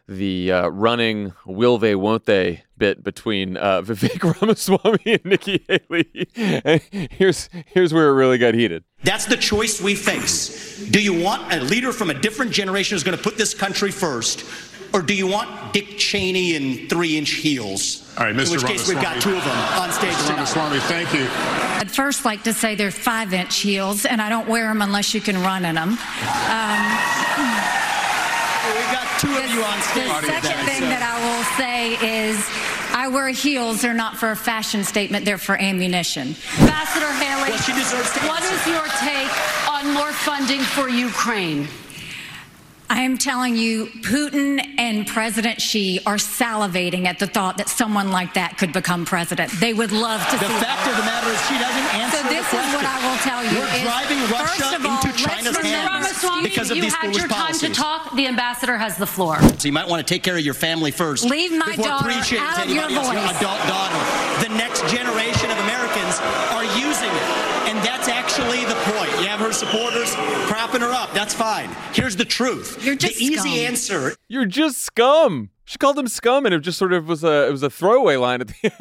[0.08, 6.28] the uh, running will they, won't they bit between uh, Vivek Ramaswamy and Nikki Haley.
[6.64, 6.80] And
[7.10, 8.84] here's, here's where it really got heated.
[9.02, 10.86] That's the choice we face.
[10.90, 13.90] Do you want a leader from a different generation who's going to put this country
[13.90, 14.44] first?
[14.92, 18.14] Or do you want Dick Cheney in three inch heels?
[18.16, 18.46] All right, Mr.
[18.46, 20.30] In which case, we've got two of them on stage Mr.
[20.30, 21.26] Ramaswamy, thank you.
[21.78, 25.12] I'd first like to say they're five inch heels, and I don't wear them unless
[25.12, 25.90] you can run in them.
[25.90, 25.98] Um,
[29.18, 30.12] Two of you on stage.
[30.20, 31.96] the second thing that I will say
[32.28, 32.36] is
[32.92, 33.80] I wear heels.
[33.82, 36.34] They're not for a fashion statement, they're for ammunition.
[36.60, 39.32] Ambassador Haley, Well, she deserves to what is your take
[39.70, 41.68] on more funding for Ukraine?
[42.88, 48.12] I am telling you, Putin and President Xi are salivating at the thought that someone
[48.12, 49.50] like that could become president.
[49.58, 52.28] They would love to The see fact of the matter is, she doesn't answer So
[52.30, 52.86] this is what.
[52.86, 56.70] I will tell you We're is, driving Russia of all, into China's hands Ramaswamy, because
[56.70, 57.68] of you these had foolish your time policies.
[57.68, 58.14] to talk.
[58.14, 59.40] The ambassador has the floor.
[59.58, 61.24] So you might want to take care of your family first.
[61.24, 63.36] Leave my daughter preaching out of your anybody else, voice.
[63.40, 64.48] adult daughter.
[64.48, 66.18] The next generation of Americans
[66.52, 67.28] are using it.
[67.68, 69.10] And that's actually the point.
[69.20, 70.14] You have her supporters
[70.48, 71.12] propping her up.
[71.12, 71.68] That's fine.
[71.92, 72.82] Here's the truth.
[72.84, 73.52] You're just the easy scum.
[73.58, 75.50] answer You're just scum.
[75.64, 78.16] She called him scum, and it just sort of was a it was a throwaway
[78.16, 78.74] line at the end.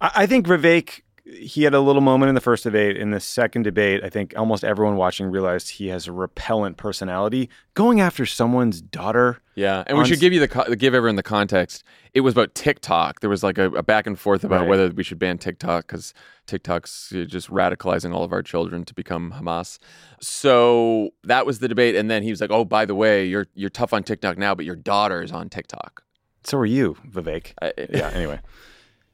[0.00, 1.00] I, I think Vivek,
[1.36, 2.96] he had a little moment in the first debate.
[2.96, 7.50] In the second debate, I think almost everyone watching realized he has a repellent personality.
[7.74, 9.40] Going after someone's daughter.
[9.54, 11.84] Yeah, and we should give you the give everyone the context.
[12.14, 13.20] It was about TikTok.
[13.20, 14.68] There was like a, a back and forth about Right.
[14.68, 16.14] whether we should ban TikTok because
[16.46, 19.78] TikTok's uh, just radicalizing all of our children to become Hamas.
[20.20, 23.46] So that was the debate, and then he was like, "Oh, by the way, you're
[23.54, 26.04] you're tough on TikTok now, but your daughter is on TikTok."
[26.44, 27.52] So are you, Vivek.
[27.60, 28.10] I- yeah.
[28.14, 28.40] Anyway,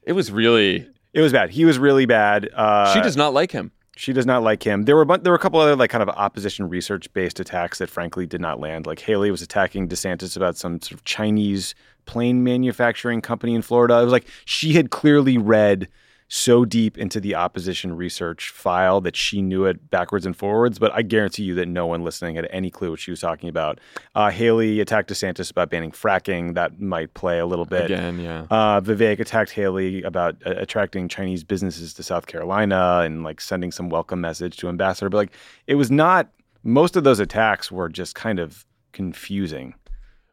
[0.03, 0.87] It was really.
[1.15, 1.49] It was bad.
[1.49, 2.49] He was really bad.
[2.53, 3.71] Uh, she does not like him.
[3.95, 4.83] She does not like him.
[4.83, 7.77] There were a there were a couple other like kind of opposition research based attacks
[7.77, 8.85] that frankly did not land.
[8.85, 11.73] Like Haley was attacking DeSantis about some sort of Chinese
[12.05, 13.97] plane manufacturing company in Florida.
[13.97, 15.87] It was like she had clearly read
[16.27, 20.79] so deep into the opposition research file that she knew it backwards and forwards.
[20.79, 23.47] But I guarantee you that no one listening had any clue what she was talking
[23.47, 23.79] about.
[24.15, 26.55] Uh, Haley attacked DeSantis about banning fracking.
[26.55, 27.85] That might play a little bit.
[27.85, 28.47] Again, yeah.
[28.49, 33.71] Uh, Vivek attacked Haley about uh, attracting Chinese businesses to South Carolina and like sending
[33.71, 35.09] some welcome message to ambassador.
[35.09, 35.31] But like,
[35.67, 36.29] it was not.
[36.63, 39.75] Most of those attacks were just kind of confusing.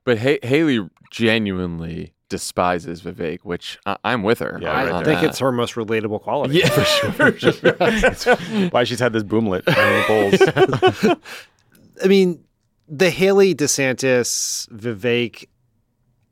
[0.04, 4.58] But ha- Haley genuinely despises Vivek, which I- I'm with her.
[4.60, 5.14] Yeah, right I there.
[5.14, 6.56] think it's her most relatable quality.
[6.58, 7.76] Yeah, for sure.
[7.80, 8.24] It's
[8.72, 11.16] why she's had this boomlet in the polls.
[12.04, 12.42] I mean,
[12.88, 15.46] the Haley DeSantis Vivek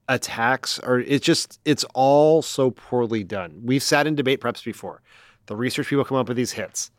[0.08, 3.60] attacks are it's just it's all so poorly done.
[3.64, 5.02] We've sat in debate preps before.
[5.46, 6.90] The research people come up with these hits.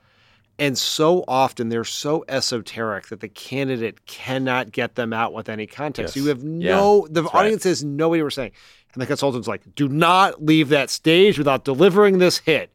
[0.61, 5.65] And so often they're so esoteric that the candidate cannot get them out with any
[5.65, 6.15] context.
[6.15, 6.23] Yes.
[6.23, 7.33] You have no the right.
[7.33, 8.51] audience has no idea what we're saying.
[8.93, 12.71] And the consultant's like, do not leave that stage without delivering this hit.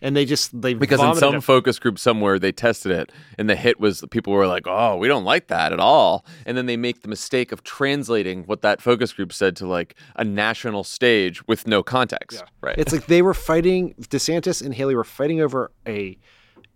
[0.00, 1.42] And they just they Because in some it.
[1.42, 5.06] focus group somewhere they tested it and the hit was people were like, "Oh, we
[5.06, 8.82] don't like that at all." And then they make the mistake of translating what that
[8.82, 12.42] focus group said to like a national stage with no context.
[12.60, 12.74] Right.
[12.76, 16.18] It's like they were fighting DeSantis and Haley were fighting over a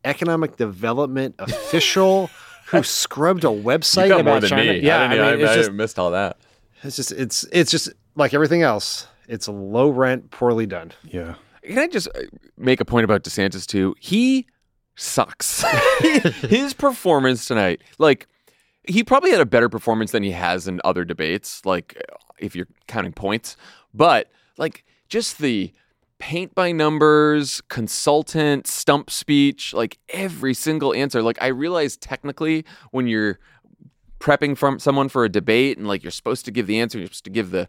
[0.06, 2.30] economic development official
[2.68, 4.72] who scrubbed a you website got about more than China.
[4.72, 4.80] me.
[4.80, 6.38] Yeah, I, I, didn't, mean, I, I just missed all that.
[6.82, 9.06] it's just it's it's just like everything else.
[9.28, 10.92] It's low rent, poorly done.
[11.04, 11.34] yeah.
[11.62, 12.20] Can I just uh,
[12.56, 13.96] make a point about DeSantis too?
[13.98, 14.46] He
[14.94, 15.64] sucks.
[16.42, 18.28] His performance tonight, like
[18.86, 22.00] he probably had a better performance than he has in other debates, like
[22.38, 23.56] if you're counting points.
[23.92, 25.72] But like just the
[26.18, 31.22] paint by numbers, consultant, stump speech, like every single answer.
[31.22, 33.38] Like I realize technically when you're
[34.18, 37.06] prepping from someone for a debate and like you're supposed to give the answer you're
[37.06, 37.68] supposed to give the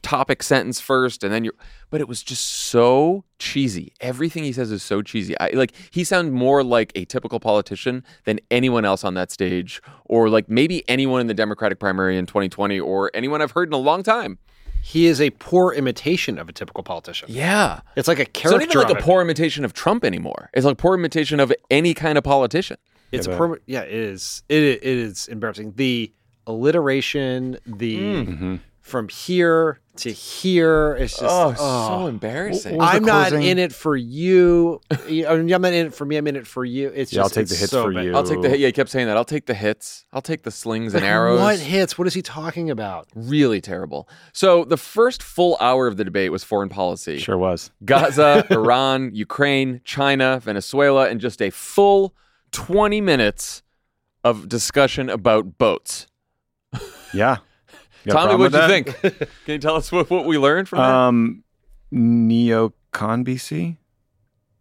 [0.00, 1.54] topic sentence first and then you're
[1.90, 3.92] but it was just so cheesy.
[4.00, 5.38] Everything he says is so cheesy.
[5.40, 9.82] I, like he sounded more like a typical politician than anyone else on that stage
[10.04, 13.74] or like maybe anyone in the democratic primary in 2020 or anyone i've heard in
[13.74, 14.38] a long time
[14.84, 17.28] he is a poor imitation of a typical politician.
[17.30, 17.80] Yeah.
[17.94, 18.62] It's like a character.
[18.64, 20.50] It's not even like a poor imitation of Trump anymore.
[20.52, 22.76] It's like a poor imitation of any kind of politician.
[23.12, 23.60] It's Yeah, a poor.
[23.66, 24.42] Yeah, it is.
[24.48, 25.74] It it is embarrassing.
[25.76, 26.12] The
[26.46, 28.56] alliteration, the Mm-hmm.
[28.82, 30.92] From here to here.
[30.98, 31.88] It's just Oh, oh.
[32.00, 32.76] so embarrassing.
[32.78, 34.80] was I'm not in it for you.
[35.08, 36.16] You- I'm not in it for me.
[36.16, 36.88] I'm in it for you.
[36.88, 38.04] It's Yeah, I'll just take it's the hits so for bad.
[38.06, 38.14] you.
[38.16, 38.58] I'll take the hit.
[38.58, 39.16] Yeah, he kept saying that.
[39.16, 40.04] I'll take the hits.
[40.12, 41.40] I'll take the slings and Like, arrows.
[41.40, 41.96] What hits?
[41.96, 43.06] What is he talking about?
[43.14, 44.08] Really terrible.
[44.32, 47.18] So the first full hour of the debate was foreign policy.
[47.18, 47.70] Sure was.
[47.84, 52.14] Gaza, Iran, Ukraine, China, Venezuela, and just a full
[52.50, 53.62] 20 minutes
[54.24, 56.06] of discussion about boats.
[57.14, 57.38] Yeah.
[58.04, 59.00] You got Tommy, what do you think?
[59.44, 60.86] Can you tell us what, what we learned from that?
[60.88, 60.92] that?
[60.94, 61.44] Um,
[61.92, 63.76] neocon BC.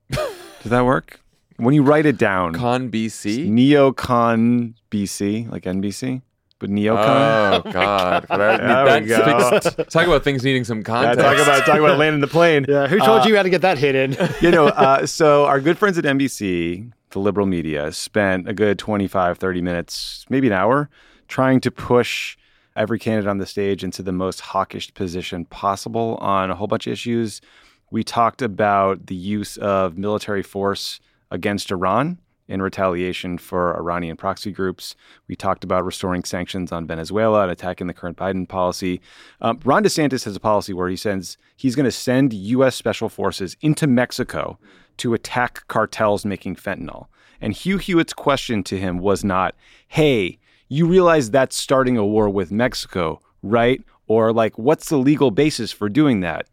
[0.09, 1.19] Does that work?
[1.57, 3.47] When you write it down, Con BC?
[3.49, 6.21] neocon BC, like NBC,
[6.59, 7.63] but neocon.
[7.65, 8.25] Oh, God.
[8.27, 9.59] But I- There we that go.
[9.69, 11.19] speaks- talk about things needing some Yeah, context.
[11.21, 12.65] talk about talk about landing the plane.
[12.67, 14.15] Yeah, who told Uh, you how to get that hidden?
[14.41, 18.77] you know, uh, so our good friends at NBC, the liberal media, spent a good
[18.79, 20.89] 25, 30 minutes, maybe an hour,
[21.27, 22.37] trying to push
[22.75, 26.87] every candidate on the stage into the most hawkish position possible on a whole bunch
[26.87, 27.41] of issues.
[27.89, 30.99] We talked about the use of military force
[31.29, 32.19] against Iran
[32.51, 34.95] in retaliation for Iranian proxy groups.
[35.27, 39.01] We talked about restoring sanctions on Venezuela and attacking the current Biden policy.
[39.39, 42.75] Um, Ron DeSantis has a policy where he sends he's going to send U.S.
[42.75, 44.59] special forces into Mexico
[44.97, 47.07] to attack cartels making fentanyl.
[47.39, 49.55] And Hugh Hewitt's question to him was not,
[49.87, 50.37] "Hey,
[50.75, 55.71] you realize that's starting a war with Mexico, right?" Or like, "What's the legal basis
[55.71, 56.47] for doing that?"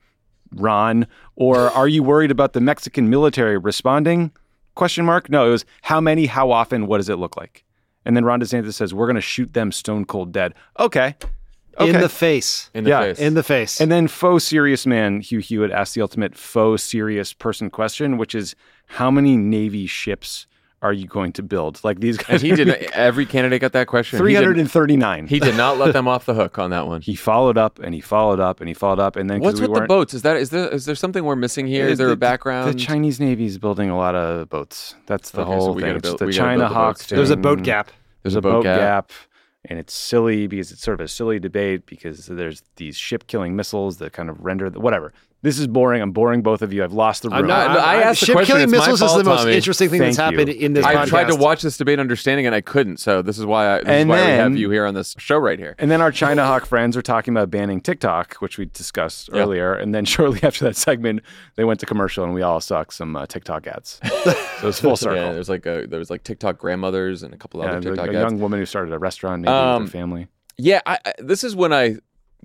[0.54, 1.06] Ron,
[1.36, 4.32] or are you worried about the Mexican military responding?
[4.74, 5.28] Question mark.
[5.30, 7.64] No, it was how many, how often, what does it look like?
[8.04, 11.14] And then Ron DeSantis says, "We're going to shoot them stone cold dead." Okay,
[11.78, 11.90] okay.
[11.94, 12.70] In the face.
[12.74, 13.00] In the Yeah.
[13.02, 13.18] face.
[13.18, 13.80] In the face.
[13.80, 18.34] And then faux serious man Hugh Hewitt asked the ultimate faux serious person question, which
[18.34, 18.54] is
[18.86, 20.46] how many Navy ships
[20.80, 21.80] are you going to build?
[21.82, 22.42] Like these and guys.
[22.42, 22.68] he did.
[22.92, 24.18] Every candidate got that question.
[24.18, 25.26] Three hundred and thirty-nine.
[25.26, 27.00] He did not let them off the hook on that one.
[27.00, 29.40] He followed up and he followed up and he followed up and then.
[29.40, 30.14] What's we with the boats?
[30.14, 31.88] Is that is there is there something we're missing here?
[31.88, 32.72] Is there the- a background?
[32.72, 34.94] The Chinese Navy is building a lot of boats.
[35.06, 35.98] That's the Okay, whole we thing.
[35.98, 36.96] build- the China build the Hawk.
[36.98, 37.06] boats.
[37.08, 37.90] There's a boat gap.
[38.22, 39.10] There's a boat gap.
[39.64, 43.56] And it's silly because it's sort of a silly debate because there's these ship killing
[43.56, 45.12] missiles that kind of render the, whatever.
[45.40, 46.02] This is boring.
[46.02, 46.82] I'm boring both of you.
[46.82, 47.38] I've lost the room.
[47.38, 48.54] I'm not, I- I I'm- asked the ship question.
[48.54, 49.54] killing It's my missiles is fault, the most Tommy.
[49.54, 50.38] interesting thing that's Thank you.
[50.38, 51.06] happened in this I podcast.
[51.06, 52.96] tried to watch this debate understanding and I couldn't.
[52.96, 54.94] So this is why I, this is And why we then- have you here on
[54.94, 55.76] this show right here.
[55.78, 59.42] And then our China Hawk friends are talking about banning TikTok, which we discussed Yeah.
[59.42, 59.74] earlier.
[59.74, 61.20] And then shortly after that segment,
[61.54, 64.00] they went to commercial, and we all sucked some uh, TikTok ads.
[64.60, 65.18] so it's full circle.
[65.18, 67.96] Yeah, there's like a there was like TikTok grandmothers and a couple Yeah, other there's
[67.96, 68.32] TikTok a ads.
[68.32, 70.26] young woman who started a restaurant, maybe Um, with her family.
[70.60, 71.98] Yeah, I, I, this is when I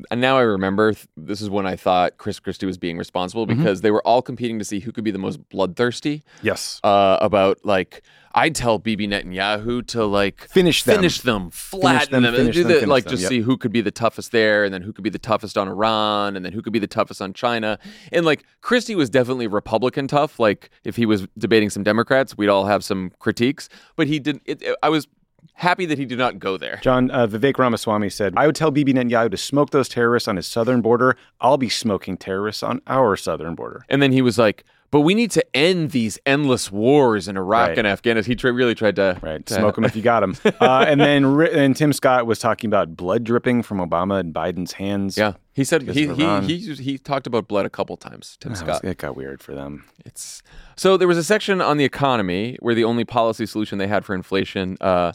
[0.09, 3.45] and now I remember th- this is when I thought Chris Christie was being responsible
[3.47, 3.59] Mm-hmm.
[3.59, 6.23] because they were all competing to see who could be the most bloodthirsty.
[6.41, 6.79] Yes.
[6.83, 8.01] Uh, about like
[8.35, 10.95] I'd tell Bibi Netanyahu to like Finish them.
[10.95, 13.29] finish them, flatten them, them, finish do them, the- finish like them, just yep.
[13.29, 15.67] see who could be the toughest there, and then who could be the toughest on
[15.67, 17.77] Iran, and then who could be the toughest on China.
[18.11, 20.39] And like Christie was definitely Republican tough.
[20.39, 24.41] Like if he was debating some Democrats, we'd all have some critiques, but he did.
[24.45, 25.07] It, I was
[25.53, 26.79] happy that he did not go there.
[26.81, 30.35] John uh, Vivek Ramaswamy said, I would tell Bibi Netanyahu to smoke those terrorists on
[30.35, 31.15] his southern border.
[31.41, 33.85] I'll be smoking terrorists on our southern border.
[33.89, 37.69] And then he was like, "But we need to end these endless wars in Iraq
[37.69, 37.77] Right.
[37.79, 39.45] and Afghanistan." He tra- really tried to Right.
[39.45, 40.35] to- Smoke them if you got them.
[40.61, 44.73] Uh, and then and Tim Scott was talking about blood dripping from Obama and Biden's
[44.73, 45.17] hands.
[45.17, 48.37] Yeah, he said he he, he he talked about blood a couple times.
[48.39, 48.83] Tim Scott.
[48.83, 49.85] it got weird for them.
[50.05, 50.41] It's
[50.75, 54.03] so there was a section on the economy where the only policy solution they had
[54.03, 55.13] for inflation uh,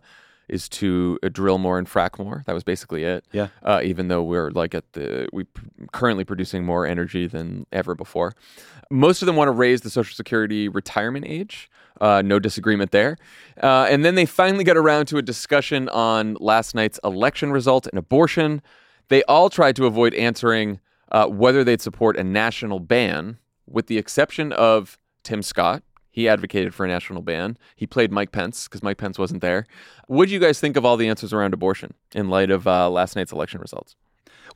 [0.48, 2.42] is to uh, drill more and frack more.
[2.46, 3.24] That was basically it.
[3.32, 3.48] Yeah.
[3.62, 5.62] Uh, even though we're like at the we p-
[5.92, 8.34] currently producing more energy than ever before.
[8.90, 11.68] Most of them want to raise the Social Security retirement age.
[12.00, 13.18] Uh, no disagreement there.
[13.62, 17.86] Uh, and then they finally got around to a discussion on last night's election result
[17.88, 18.62] and abortion.
[19.08, 20.80] They all tried to avoid answering
[21.10, 25.82] uh, whether they'd support a national ban, with the exception of Tim Scott.
[26.10, 27.56] He advocated for a national ban.
[27.76, 29.66] He played Mike Pence because Mike Pence wasn't there.
[30.08, 32.90] What do you guys think of all the answers around abortion in light of uh,
[32.90, 33.94] last night's election results?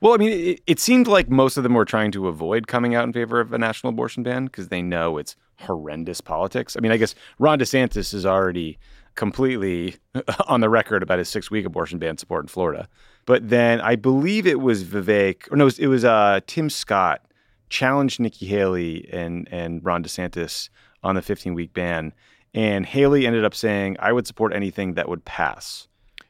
[0.01, 2.97] Well, I mean, it, it seemed like most of them were trying to avoid coming
[2.97, 6.77] out in favor of a national abortion ban because they know it's horrendous politics.
[6.77, 8.79] I mean, I guess Ron DeSantis is already
[9.15, 9.97] completely
[10.49, 12.89] on the record about his six week abortion ban support in Florida.
[13.27, 16.69] But then I believe it was Vivek, or no, it was, it was uh, Tim
[16.71, 17.23] Scott
[17.71, 20.69] challenged Nikki Haley and, and Ron DeSantis
[21.03, 22.13] on the 15 week ban.
[22.55, 25.89] And Haley ended up saying, I would support anything that would pass.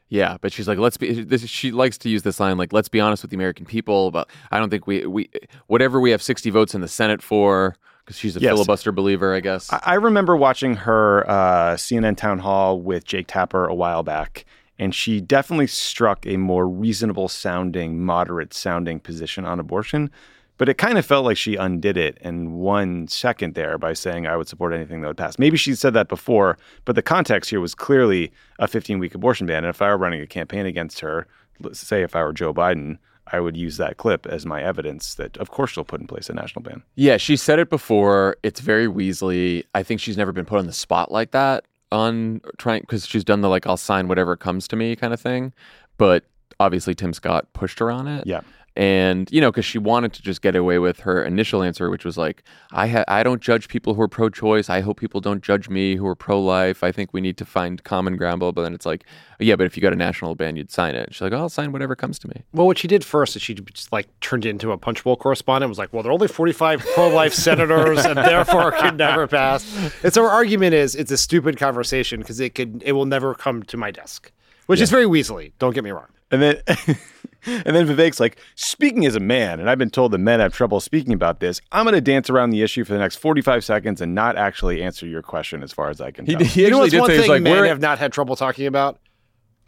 [0.09, 1.23] Yeah, but she's like, let's be.
[1.23, 4.11] This, she likes to use this line, like, let's be honest with the American people.
[4.11, 5.27] But I don't think we we
[5.65, 7.75] whatever we have sixty votes in the Senate for,
[8.05, 8.51] because she's a Yes.
[8.51, 9.73] filibuster believer, I guess.
[9.73, 14.45] I, I remember watching her uh, CNN town hall with Jake Tapper a while back,
[14.79, 20.09] and she definitely struck a more reasonable sounding, moderate sounding position on abortion.
[20.57, 24.27] But it kind of felt like she undid it in one second there by saying,
[24.27, 25.39] I would support anything that would pass.
[25.39, 29.47] Maybe she said that before, but the context here was clearly a 15 week abortion
[29.47, 29.63] ban.
[29.63, 31.27] And if I were running a campaign against her,
[31.59, 32.97] let's say if I were Joe Biden,
[33.31, 36.29] I would use that clip as my evidence that, of course, she'll put in place
[36.29, 36.83] a national ban.
[36.95, 38.37] Yeah, she said it before.
[38.43, 39.63] It's very Weasley.
[39.73, 43.23] I think she's never been put on the spot like that on trying because she's
[43.23, 45.53] done the like I'll sign whatever comes to me kind of thing.
[45.97, 46.25] But
[46.59, 48.27] obviously Tim Scott pushed her on it.
[48.27, 48.41] Yeah.
[48.75, 52.03] And you know, because she wanted to just get away with her initial answer, which
[52.03, 54.67] was like, "I ha- I don't judge people who are pro-choice.
[54.67, 56.83] I hope people don't judge me who are pro-life.
[56.83, 59.05] I think we need to find common ground." But then it's like,
[59.39, 61.49] "Yeah, but if you got a national ban, you'd sign it." She's like, oh, "I'll
[61.49, 64.43] sign whatever comes to me." Well, what she did first is she just like turned
[64.43, 65.69] it into a punch bowl correspondent.
[65.69, 69.63] Was like, well, there are only forty-five pro-life senators, and therefore it could never pass.
[70.03, 73.35] And so her argument is it's a stupid conversation because it could it will never
[73.35, 74.31] come to my desk,
[74.65, 75.51] which is very Weasley.
[75.59, 76.07] Don't get me wrong.
[76.31, 76.55] And then
[77.65, 80.53] and then Vivek's like, speaking as a man, and I've been told that men have
[80.53, 83.63] trouble speaking about this, I'm going to dance around the issue for the next 45
[83.63, 86.45] seconds and not actually answer your question as far as I can He, tell.
[86.45, 88.11] he you know actually what's did one say, thing like, men we're have not had
[88.13, 88.99] trouble talking about?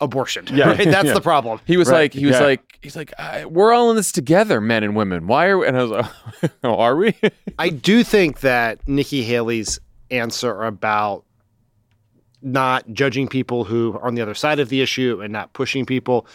[0.01, 0.45] Abortion.
[0.51, 0.77] Yeah, right?
[0.83, 1.13] That's yeah.
[1.13, 1.61] the problem.
[1.65, 2.43] He was Right, like, he was yeah.
[2.43, 5.25] like, he's like, I, we're all in this together, men and women.
[5.25, 5.67] Why are we?
[5.67, 7.15] And I was like, oh, are we?
[7.57, 9.79] I do think that Nikki Haley's
[10.11, 11.23] answer about
[12.41, 15.85] not judging people who are on the other side of the issue and not pushing
[15.85, 16.27] people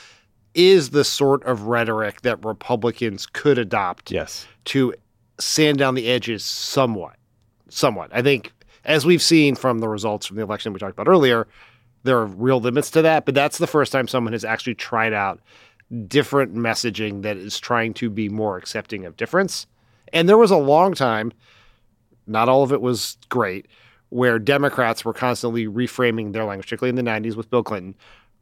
[0.54, 4.46] is the sort of rhetoric that Republicans could adopt yes.
[4.66, 4.94] to
[5.38, 7.16] sand down the edges somewhat.
[7.68, 8.10] Somewhat.
[8.12, 8.52] I think,
[8.84, 11.46] as we've seen from the results from the election we talked about earlier,
[12.02, 15.12] there are real limits to that, but that's the first time someone has actually tried
[15.12, 15.40] out
[16.06, 19.66] different messaging that is trying to be more accepting of difference.
[20.12, 21.32] And there was a long time,
[22.26, 23.66] not all of it was great,
[24.08, 27.94] where Democrats were constantly reframing their language, particularly in the 90s with Bill Clinton,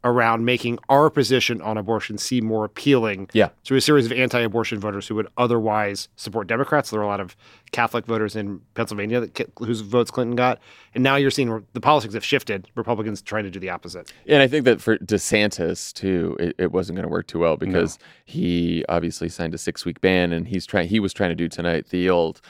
[0.04, 3.48] around making our position on abortion seem more appealing Yeah.
[3.64, 6.90] to a series of anti-abortion voters who would otherwise support Democrats.
[6.90, 7.34] There were a lot of
[7.72, 10.60] Catholic voters in Pennsylvania that, whose votes Clinton got,
[10.94, 12.68] and now you're seeing the politics have shifted.
[12.76, 14.12] Republicans trying to do the opposite.
[14.26, 17.56] and I think that for DeSantis too, it, it wasn't going to work too well
[17.56, 20.88] because he obviously signed a six week ban, and he's trying.
[20.88, 22.40] He was trying to do tonight the old.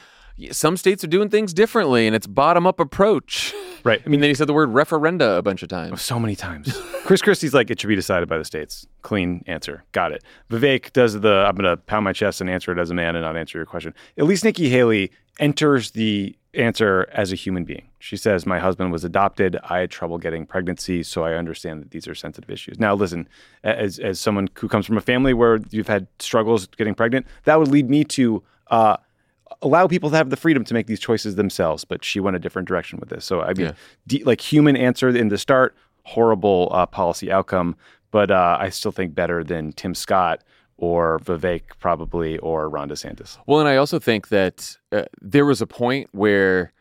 [0.52, 3.54] Some states are doing things differently, and it's bottom up approach.
[3.84, 4.02] Right.
[4.04, 6.02] I mean, then he said the word referenda a bunch of times.
[6.02, 6.76] So many times.
[7.04, 8.86] Chris Christie's like, it should be decided by the states.
[9.02, 9.84] Clean answer.
[9.92, 10.24] Got it.
[10.50, 13.14] Vivek does the, I'm going to pound my chest and answer it as a man
[13.14, 13.94] and not answer your question.
[14.18, 17.88] At least Nikki Haley enters the answer as a human being.
[18.00, 19.56] She says, My husband was adopted.
[19.64, 22.78] I had trouble getting pregnancy, so I understand that these are sensitive issues.
[22.78, 23.28] Now, listen,
[23.62, 27.58] as, as someone who comes from a family where you've had struggles getting pregnant, that
[27.58, 28.96] would lead me to uh,
[29.62, 31.84] allow people to have the freedom to make these choices themselves.
[31.84, 33.24] But she went a different direction with this.
[33.24, 33.72] So, I mean, Yeah.
[34.06, 37.76] de- like human answer in the start, horrible uh, policy outcome.
[38.10, 40.42] But uh, I still think better than Tim Scott
[40.78, 43.36] or Vivek, probably, or Ron DeSantis.
[43.46, 46.72] Well, and I also think that uh, there was a point where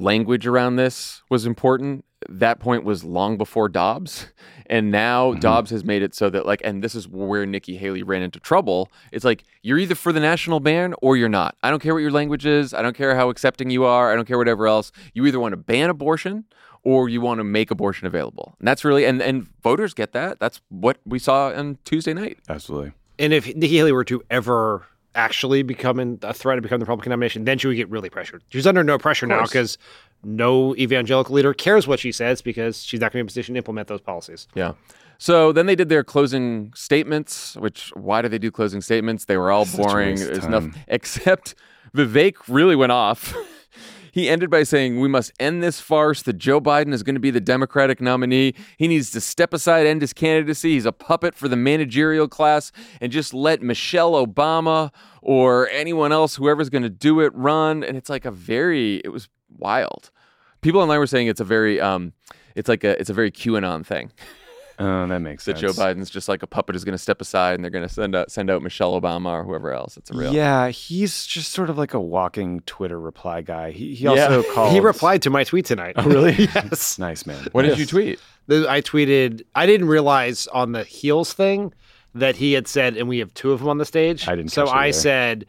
[0.00, 2.04] language around this was important.
[2.28, 4.26] That point was long before Dobbs.
[4.66, 5.40] And now mm-hmm.
[5.40, 8.38] Dobbs has made it so that, like, and this is where Nikki Haley ran into
[8.38, 8.90] trouble.
[9.10, 11.56] It's like, you're either for the national ban or you're not.
[11.62, 12.72] I don't care what your language is.
[12.72, 14.12] I don't care how accepting you are.
[14.12, 14.92] I don't care whatever else.
[15.12, 16.44] You either want to ban abortion
[16.82, 18.54] or you want to make abortion available.
[18.58, 20.38] And that's really, and, and voters get that.
[20.38, 22.38] That's what we saw on Tuesday night.
[22.48, 22.92] Absolutely.
[23.18, 27.10] And if Nikki Haley were to ever actually becoming a threat to become the Republican
[27.10, 28.42] nomination, then she would get really pressured.
[28.48, 29.78] She's under no pressure now because
[30.22, 33.28] no evangelical leader cares what she says because she's not going to be in a
[33.28, 34.46] position to implement those policies.
[34.54, 34.74] Yeah.
[35.18, 39.26] So then they did their closing statements, which why do they do closing statements?
[39.26, 40.16] They were all Such boring.
[40.16, 41.54] There's nothing except
[41.94, 43.34] Vivek really went off.
[44.12, 47.20] he ended by saying, We must end this farce that Joe Biden is going to
[47.20, 48.54] be the Democratic nominee.
[48.76, 50.72] He needs to step aside, end his candidacy.
[50.72, 54.90] He's a puppet for the managerial class, and just let Michelle Obama
[55.22, 57.82] or anyone else, whoever's going to do it, run.
[57.82, 60.10] And it's like a very, it was wild.
[60.62, 62.12] People online were saying it's a very, um,
[62.54, 64.10] it's like a, it's a very QAnon thing
[64.80, 65.76] Oh, that makes that sense.
[65.76, 67.92] Joe Biden's just like a puppet is going to step aside and they're going to
[67.92, 69.96] send out send out Michelle Obama or whoever else.
[69.96, 70.32] It's a real.
[70.32, 73.70] Yeah, he's just sort of like a walking Twitter reply guy.
[73.72, 74.10] He, he Yeah.
[74.26, 74.72] also called.
[74.72, 75.94] He replied to my tweet tonight.
[75.96, 76.32] Oh, really?
[76.54, 76.98] yes.
[76.98, 77.46] nice, man.
[77.52, 78.18] What did you tweet?
[78.48, 81.72] I tweeted, I didn't realize on the heels thing
[82.14, 84.26] that he had said, and we have two of them on the stage.
[84.26, 84.92] I didn't So catch it I either.
[84.92, 85.46] said,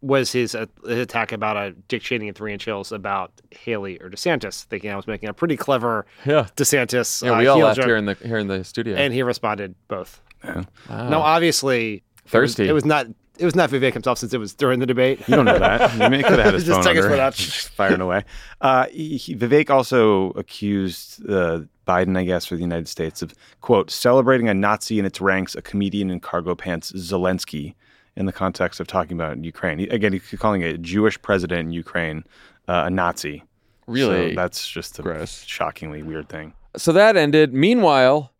[0.00, 4.00] was his, uh, his attack about uh, Dick Cheney and Three Inch Hills about Haley
[4.00, 6.46] or DeSantis, thinking I was making a pretty clever Yeah.
[6.56, 7.22] DeSantis.
[7.24, 7.86] Yeah, uh, we all heel laughed joke.
[7.86, 8.96] here in the here in the studio.
[8.96, 10.20] and he responded both.
[10.44, 10.64] Yeah.
[10.88, 12.68] No, obviously it was- Thirsty.
[12.68, 13.06] It was, not.
[13.38, 15.20] It was not Vivek himself since it was during the debate.
[15.28, 15.80] You don't know that.
[15.80, 17.34] I He may- could have had his Just phone take his under, foot out.
[17.34, 18.24] just firing away.
[18.60, 23.32] Uh, he, he- Vivek also accused uh, Biden, I guess, for the United States of
[23.60, 27.74] quote celebrating a Nazi in its ranks, a comedian in cargo pants, Zelensky,
[28.18, 29.78] in the context of talking about Ukraine.
[29.78, 32.24] He, again, he's calling a Jewish president in Ukraine
[32.66, 33.44] uh, a Nazi.
[33.86, 34.30] Really?
[34.30, 36.52] So that's just a shockingly weird thing.
[36.76, 37.54] So that ended.
[37.54, 38.32] Meanwhile,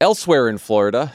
[0.00, 1.12] elsewhere in Florida,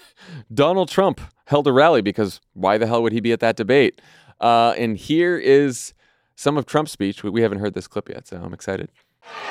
[0.52, 4.02] Donald Trump held a rally because why the hell would he be at that debate?
[4.40, 5.94] Uh, and here is
[6.34, 7.22] some of Trump's speech.
[7.22, 8.90] We, we haven't heard this clip yet, so I'm excited.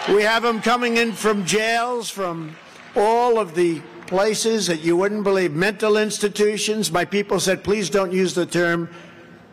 [0.10, 2.58] We have him coming in from jails, from
[2.94, 3.82] all of the
[4.12, 6.92] places that you wouldn't believe, mental institutions.
[6.92, 8.90] My people said, please don't use the term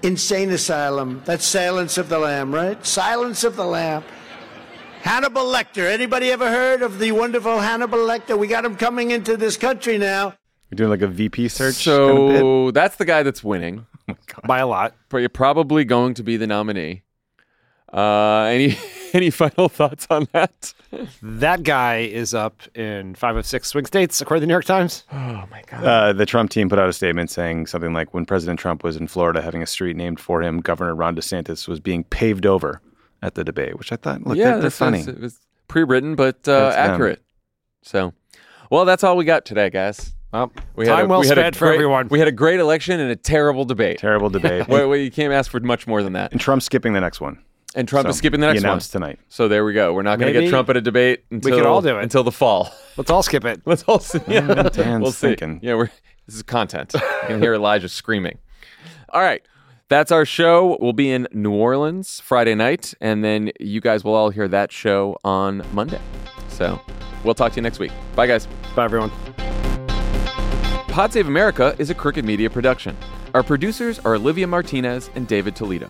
[0.02, 1.22] insane asylum.
[1.24, 2.84] That's silence of the lamb, right?
[2.84, 4.02] Silence of the lamb.
[5.02, 5.88] Hannibal Lecter.
[5.88, 8.36] Anybody ever heard of the wonderful Hannibal Lecter?
[8.36, 10.34] We got him coming into this country now.
[10.72, 11.76] We're doing like a VP search.
[11.76, 12.74] So kind of bit.
[12.74, 13.86] that's the guy that's winning
[14.44, 14.96] by a lot.
[15.08, 17.04] But you're probably going to be the nominee.
[17.92, 18.76] Uh, any
[19.14, 20.72] any final thoughts on that?
[21.22, 24.64] That guy is up in five of six swing states, according to the New York
[24.64, 25.04] Times.
[25.12, 25.84] Oh my god!
[25.84, 28.96] Uh, the Trump team put out a statement saying something like, "When President Trump was
[28.96, 32.80] in Florida having a street named for him, Governor Ron DeSantis was being paved over
[33.22, 35.00] at the debate." Which I thought, look, yeah, they're, they're that's- funny.
[35.00, 35.38] It was
[35.68, 36.90] pre-written, but uh, That's them.
[36.94, 37.22] accurate.
[37.82, 38.12] So,
[38.70, 40.12] well, that's all we got today, guys.
[40.32, 42.08] Well, we time well a spent for great- everyone.
[42.08, 43.98] We had a great election and a terrible debate.
[43.98, 44.68] Terrible debate.
[44.68, 46.32] well, well, you can't ask for much more than that.
[46.32, 47.38] And Trump's skipping the next one.
[47.74, 49.18] And Trump So, is skipping the he next one tonight.
[49.28, 49.92] So there we go.
[49.92, 52.02] We're not going to get Maybe Trump at a debate until could all do it.
[52.02, 52.72] until the fall.
[52.96, 53.60] Let's all skip it.
[53.66, 54.20] Let's all see.
[54.26, 54.40] Yeah,
[54.72, 55.28] Dan's we'll see.
[55.28, 55.60] thinking.
[55.62, 55.90] Yeah, we're
[56.26, 56.92] this is content.
[56.94, 58.38] You can hear Elijah screaming.
[59.10, 59.42] All right.
[59.88, 60.76] That's our show.
[60.80, 64.70] We'll be in New Orleans Friday night, and then you guys will all hear that
[64.70, 66.00] show on Monday.
[66.48, 66.78] So
[67.24, 67.92] we'll talk to you next week.
[68.14, 68.46] Bye, guys.
[68.76, 69.10] Bye, everyone.
[70.88, 72.96] Pod Save America is a Crooked Media production.
[73.34, 75.88] Our producers are Olivia Martinez and David Toledo.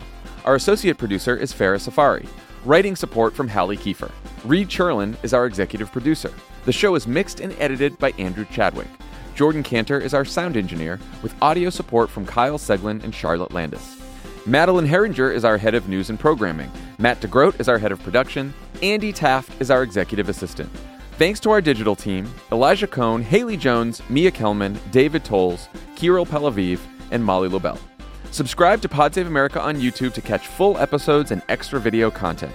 [0.49, 2.25] Our associate producer is Farah Safari.
[2.65, 4.11] Writing support from Hallie Kiefer.
[4.43, 6.33] Reed Cherlin is our executive producer.
[6.65, 8.87] The show is mixed and edited by Andrew Chadwick.
[9.35, 14.01] Jordan Cantor is our sound engineer, with audio support from Kyle Seglin and Charlotte Landes.
[14.47, 16.71] Madeleine Haeringer is our head of news and programming.
[16.97, 18.51] Matt DeGroot is our head of production.
[18.81, 20.71] Andy Taft is our executive assistant.
[21.19, 26.79] Thanks to our digital team Elijah Cone, Haley Jones, Mia Kelman, David Tolles, Kirill Pelaviv,
[27.11, 27.77] and Molly Lobel.
[28.31, 32.53] Subscribe to Pod Save America on YouTube to catch full episodes and extra video content.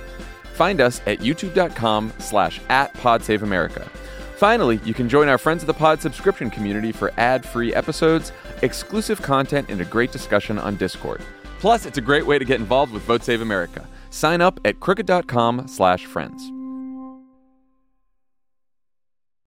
[0.54, 3.88] Find us at youtube.com slash at podsaveamerica.
[4.36, 9.20] Finally, you can join our Friends of the Pod subscription community for ad-free episodes, exclusive
[9.22, 11.20] content, and a great discussion on Discord.
[11.60, 13.86] Plus, it's a great way to get involved with Vote Save America.
[14.10, 16.52] Sign up at crooked.com slash friends.